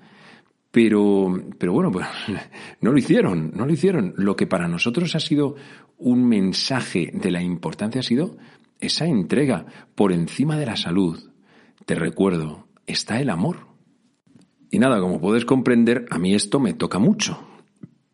Pero, 0.72 1.44
pero 1.58 1.74
bueno, 1.74 1.92
pues 1.92 2.08
no 2.82 2.92
lo 2.92 2.98
hicieron, 2.98 3.52
no 3.56 3.66
lo 3.66 3.74
hicieron. 3.74 4.14
Lo 4.18 4.36
que 4.36 4.48
para 4.48 4.68
nosotros 4.68 5.16
ha 5.16 5.20
sido 5.20 5.56
un 5.98 6.28
mensaje 6.28 7.12
de 7.14 7.32
la 7.32 7.42
importancia 7.42 8.00
ha 8.00 8.04
sido 8.04 8.38
esa 8.80 9.06
entrega 9.06 9.66
por 9.96 10.12
encima 10.12 10.58
de 10.58 10.66
la 10.66 10.78
salud. 10.78 11.20
Te 11.86 11.96
recuerdo, 11.96 12.68
está 12.88 13.20
el 13.20 13.30
amor. 13.30 13.68
Y 14.70 14.80
nada, 14.80 15.00
como 15.02 15.20
puedes 15.20 15.44
comprender, 15.44 16.06
a 16.10 16.18
mí 16.18 16.34
esto 16.34 16.60
me 16.60 16.74
toca 16.74 16.98
mucho. 16.98 17.40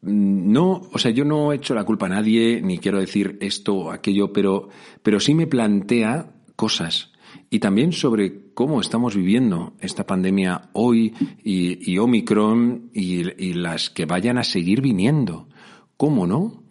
No, 0.01 0.81
o 0.91 0.97
sea, 0.97 1.11
yo 1.11 1.25
no 1.25 1.51
he 1.51 1.57
hecho 1.57 1.75
la 1.75 1.83
culpa 1.83 2.07
a 2.07 2.09
nadie, 2.09 2.61
ni 2.61 2.79
quiero 2.79 2.99
decir 2.99 3.37
esto 3.41 3.75
o 3.75 3.91
aquello, 3.91 4.33
pero, 4.33 4.69
pero 5.03 5.19
sí 5.19 5.35
me 5.35 5.47
plantea 5.47 6.31
cosas 6.55 7.11
y 7.49 7.59
también 7.59 7.91
sobre 7.91 8.53
cómo 8.53 8.81
estamos 8.81 9.15
viviendo 9.15 9.73
esta 9.79 10.05
pandemia 10.05 10.69
hoy 10.73 11.13
y, 11.43 11.97
Omicron 11.97 12.89
y, 12.93 13.53
las 13.53 13.89
que 13.89 14.05
vayan 14.05 14.37
a 14.37 14.43
seguir 14.43 14.81
viniendo. 14.81 15.47
¿Cómo 15.95 16.27
no? 16.27 16.63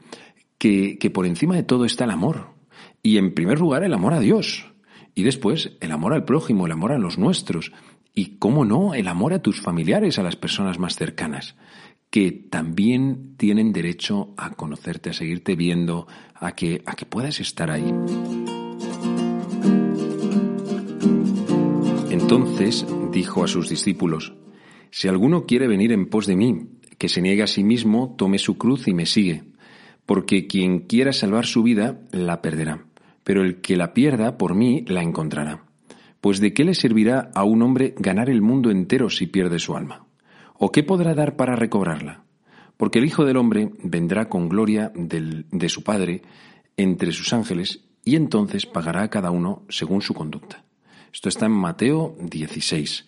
Que, 0.59 0.98
que 0.98 1.11
por 1.11 1.26
encima 1.26 1.57
de 1.57 1.62
todo 1.62 1.85
está 1.85 2.05
el 2.05 2.11
amor. 2.11 2.55
Y 3.02 3.18
en 3.18 3.35
primer 3.35 3.59
lugar 3.59 3.85
el 3.85 3.94
amor 3.94 4.14
a 4.14 4.20
Dios. 4.20 4.72
Y 5.14 5.22
después 5.22 5.76
el 5.81 5.92
amor 5.92 6.12
al 6.12 6.24
prójimo, 6.24 6.66
el 6.66 6.72
amor 6.72 6.92
a 6.92 6.98
los 6.98 7.18
nuestros. 7.18 7.72
Y 8.14 8.37
cómo 8.38 8.64
no, 8.64 8.94
el 8.94 9.09
amor 9.09 9.33
a 9.33 9.42
tus 9.42 9.61
familiares, 9.61 10.18
a 10.18 10.22
las 10.22 10.37
personas 10.37 10.79
más 10.79 10.96
cercanas, 10.96 11.57
que 12.11 12.33
también 12.33 13.37
tienen 13.37 13.72
derecho 13.72 14.35
a 14.37 14.50
conocerte, 14.50 15.11
a 15.11 15.12
seguirte 15.12 15.55
viendo, 15.55 16.07
a 16.35 16.52
que, 16.52 16.83
a 16.87 16.94
que 16.94 17.07
puedas 17.07 17.40
estar 17.40 17.70
ahí. 17.70 17.92
Entonces 22.28 22.84
dijo 23.12 23.44
a 23.44 23.46
sus 23.46 23.68
discípulos, 23.68 24.34
Si 24.90 25.06
alguno 25.06 25.46
quiere 25.46 25.68
venir 25.68 25.92
en 25.92 26.06
pos 26.06 26.26
de 26.26 26.34
mí, 26.34 26.70
que 26.98 27.08
se 27.08 27.22
niegue 27.22 27.44
a 27.44 27.46
sí 27.46 27.62
mismo, 27.62 28.16
tome 28.18 28.40
su 28.40 28.58
cruz 28.58 28.88
y 28.88 28.94
me 28.94 29.06
sigue, 29.06 29.44
porque 30.06 30.48
quien 30.48 30.80
quiera 30.80 31.12
salvar 31.12 31.46
su 31.46 31.62
vida, 31.62 32.00
la 32.10 32.42
perderá, 32.42 32.84
pero 33.22 33.44
el 33.44 33.60
que 33.60 33.76
la 33.76 33.94
pierda 33.94 34.38
por 34.38 34.56
mí, 34.56 34.84
la 34.88 35.04
encontrará. 35.04 35.66
Pues 36.20 36.40
de 36.40 36.52
qué 36.52 36.64
le 36.64 36.74
servirá 36.74 37.30
a 37.32 37.44
un 37.44 37.62
hombre 37.62 37.94
ganar 37.96 38.28
el 38.28 38.42
mundo 38.42 38.72
entero 38.72 39.08
si 39.08 39.28
pierde 39.28 39.60
su 39.60 39.76
alma? 39.76 40.04
¿O 40.54 40.72
qué 40.72 40.82
podrá 40.82 41.14
dar 41.14 41.36
para 41.36 41.54
recobrarla? 41.54 42.24
Porque 42.76 42.98
el 42.98 43.04
Hijo 43.04 43.24
del 43.24 43.36
Hombre 43.36 43.70
vendrá 43.84 44.28
con 44.28 44.48
gloria 44.48 44.90
de 44.96 45.68
su 45.68 45.84
Padre 45.84 46.22
entre 46.76 47.12
sus 47.12 47.32
ángeles 47.32 47.84
y 48.02 48.16
entonces 48.16 48.66
pagará 48.66 49.04
a 49.04 49.10
cada 49.10 49.30
uno 49.30 49.62
según 49.68 50.02
su 50.02 50.12
conducta. 50.12 50.65
Esto 51.16 51.31
está 51.31 51.46
en 51.46 51.52
Mateo 51.52 52.14
16. 52.20 53.07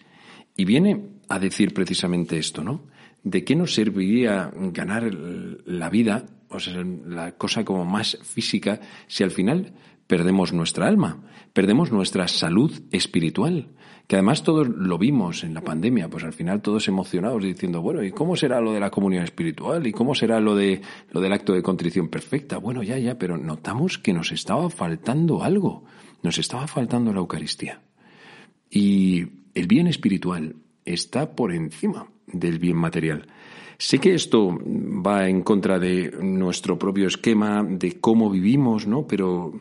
Y 0.56 0.64
viene 0.64 1.10
a 1.28 1.38
decir 1.38 1.74
precisamente 1.74 2.38
esto, 2.38 2.64
¿no? 2.64 2.86
¿De 3.22 3.44
qué 3.44 3.54
nos 3.54 3.74
serviría 3.74 4.50
ganar 4.72 5.12
la 5.12 5.90
vida, 5.90 6.24
o 6.48 6.58
sea, 6.58 6.82
la 6.82 7.32
cosa 7.32 7.66
como 7.66 7.84
más 7.84 8.16
física, 8.22 8.80
si 9.08 9.24
al 9.24 9.30
final 9.30 9.74
perdemos 10.06 10.54
nuestra 10.54 10.88
alma, 10.88 11.22
perdemos 11.52 11.92
nuestra 11.92 12.28
salud 12.28 12.72
espiritual? 12.92 13.68
Que 14.06 14.16
además 14.16 14.42
todos 14.42 14.66
lo 14.66 14.96
vimos 14.96 15.44
en 15.44 15.52
la 15.52 15.60
pandemia, 15.60 16.08
pues 16.08 16.24
al 16.24 16.32
final 16.32 16.62
todos 16.62 16.88
emocionados 16.88 17.42
diciendo, 17.42 17.82
bueno, 17.82 18.02
¿y 18.02 18.10
cómo 18.10 18.36
será 18.36 18.62
lo 18.62 18.72
de 18.72 18.80
la 18.80 18.90
comunión 18.90 19.22
espiritual? 19.22 19.86
¿Y 19.86 19.92
cómo 19.92 20.14
será 20.14 20.40
lo 20.40 20.56
de 20.56 20.80
lo 21.10 21.20
del 21.20 21.34
acto 21.34 21.52
de 21.52 21.62
contrición 21.62 22.08
perfecta? 22.08 22.56
Bueno, 22.56 22.82
ya, 22.82 22.96
ya, 22.96 23.18
pero 23.18 23.36
notamos 23.36 23.98
que 23.98 24.14
nos 24.14 24.32
estaba 24.32 24.70
faltando 24.70 25.44
algo, 25.44 25.84
nos 26.22 26.38
estaba 26.38 26.66
faltando 26.66 27.12
la 27.12 27.18
Eucaristía. 27.18 27.82
Y 28.70 29.26
el 29.54 29.66
bien 29.66 29.86
espiritual 29.86 30.56
está 30.84 31.34
por 31.34 31.52
encima 31.52 32.08
del 32.26 32.58
bien 32.58 32.76
material. 32.76 33.26
Sé 33.78 33.98
que 34.00 34.14
esto 34.14 34.58
va 34.58 35.28
en 35.28 35.42
contra 35.42 35.78
de 35.78 36.10
nuestro 36.20 36.78
propio 36.78 37.06
esquema, 37.06 37.62
de 37.62 38.00
cómo 38.00 38.28
vivimos, 38.28 38.86
¿no? 38.86 39.06
Pero, 39.06 39.60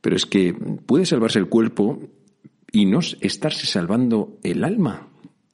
pero 0.00 0.16
es 0.16 0.24
que 0.24 0.54
puede 0.54 1.04
salvarse 1.04 1.38
el 1.38 1.48
cuerpo 1.48 2.00
y 2.72 2.86
no 2.86 3.00
estarse 3.20 3.66
salvando 3.66 4.38
el 4.42 4.64
alma. 4.64 5.08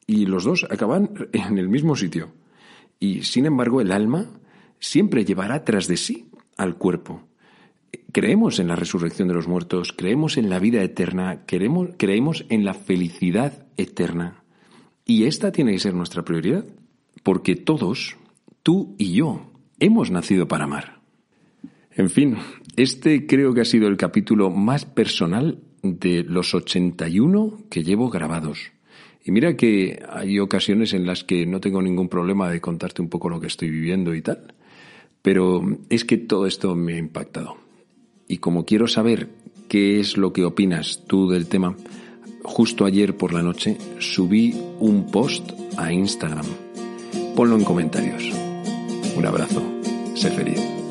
Y 0.07 0.27
los 0.27 0.45
dos 0.45 0.67
acaban 0.71 1.29
en 1.33 1.59
el 1.59 1.69
mismo 1.69 1.97
sitio. 1.97 2.33
Y 3.01 3.23
sin 3.23 3.47
embargo, 3.47 3.81
el 3.81 3.91
alma 3.91 4.31
siempre 4.79 5.25
llevará 5.25 5.65
tras 5.65 5.89
de 5.89 5.97
sí 5.97 6.31
al 6.57 6.77
cuerpo 6.77 7.23
creemos 8.13 8.59
en 8.59 8.69
la 8.69 8.77
resurrección 8.77 9.29
de 9.29 9.35
los 9.35 9.49
muertos, 9.49 9.93
creemos 9.93 10.37
en 10.37 10.51
la 10.51 10.59
vida 10.59 10.83
eterna, 10.83 11.45
queremos, 11.47 11.91
creemos 11.97 12.45
en 12.49 12.65
la 12.65 12.75
felicidad 12.75 13.67
eterna. 13.77 14.43
Y 15.05 15.25
esta 15.25 15.53
tiene 15.53 15.73
que 15.73 15.79
ser 15.79 15.95
nuestra 15.95 16.25
prioridad, 16.25 16.65
porque 17.23 17.57
todos, 17.57 18.17
tú 18.63 18.95
y 18.99 19.13
yo, 19.15 19.51
hemos 19.81 20.11
nacido 20.11 20.47
para 20.47 20.65
amar. 20.65 21.01
En 21.95 22.09
fin, 22.09 22.37
este 22.77 23.27
creo 23.27 23.53
que 23.53 23.63
ha 23.63 23.67
sido 23.67 23.89
el 23.89 23.97
capítulo 23.97 24.51
más 24.51 24.85
personal 24.85 25.59
de 25.83 26.23
los 26.23 26.55
81 26.55 27.65
que 27.69 27.83
llevo 27.83 28.09
grabados. 28.09 28.73
Y 29.25 29.31
mira 29.31 29.57
que 29.57 30.03
hay 30.09 30.39
ocasiones 30.39 30.95
en 30.95 31.07
las 31.07 31.23
que 31.25 31.47
no 31.47 31.61
tengo 31.61 31.83
ningún 31.83 32.09
problema 32.09 32.51
de 32.51 32.61
contarte 32.61 33.03
un 33.03 33.09
poco 33.09 33.29
lo 33.29 33.41
que 33.41 33.47
estoy 33.47 33.71
viviendo 33.71 34.15
y 34.15 34.23
tal. 34.23 34.55
Pero 35.21 35.63
es 35.91 36.05
que 36.05 36.17
todo 36.17 36.47
esto 36.47 36.75
me 36.75 36.95
ha 36.95 36.99
impactado. 36.99 37.62
Y 38.33 38.39
como 38.39 38.65
quiero 38.65 38.89
saber 38.89 39.29
qué 39.69 40.01
es 40.01 40.17
lo 40.17 40.33
que 40.33 40.47
opinas 40.47 41.03
tú 41.07 41.29
del 41.29 41.49
tema, 41.49 41.77
justo 42.43 42.87
ayer 42.87 43.15
por 43.15 43.35
la 43.35 43.43
noche 43.43 43.77
subí 43.99 44.59
un 44.81 45.11
post 45.11 45.53
a 45.77 45.93
Instagram. 45.93 46.47
Ponlo 47.37 47.57
en 47.57 47.65
comentarios. 47.65 48.33
Un 49.19 49.27
abrazo. 49.27 49.63
Sé 50.15 50.31
feliz. 50.31 50.82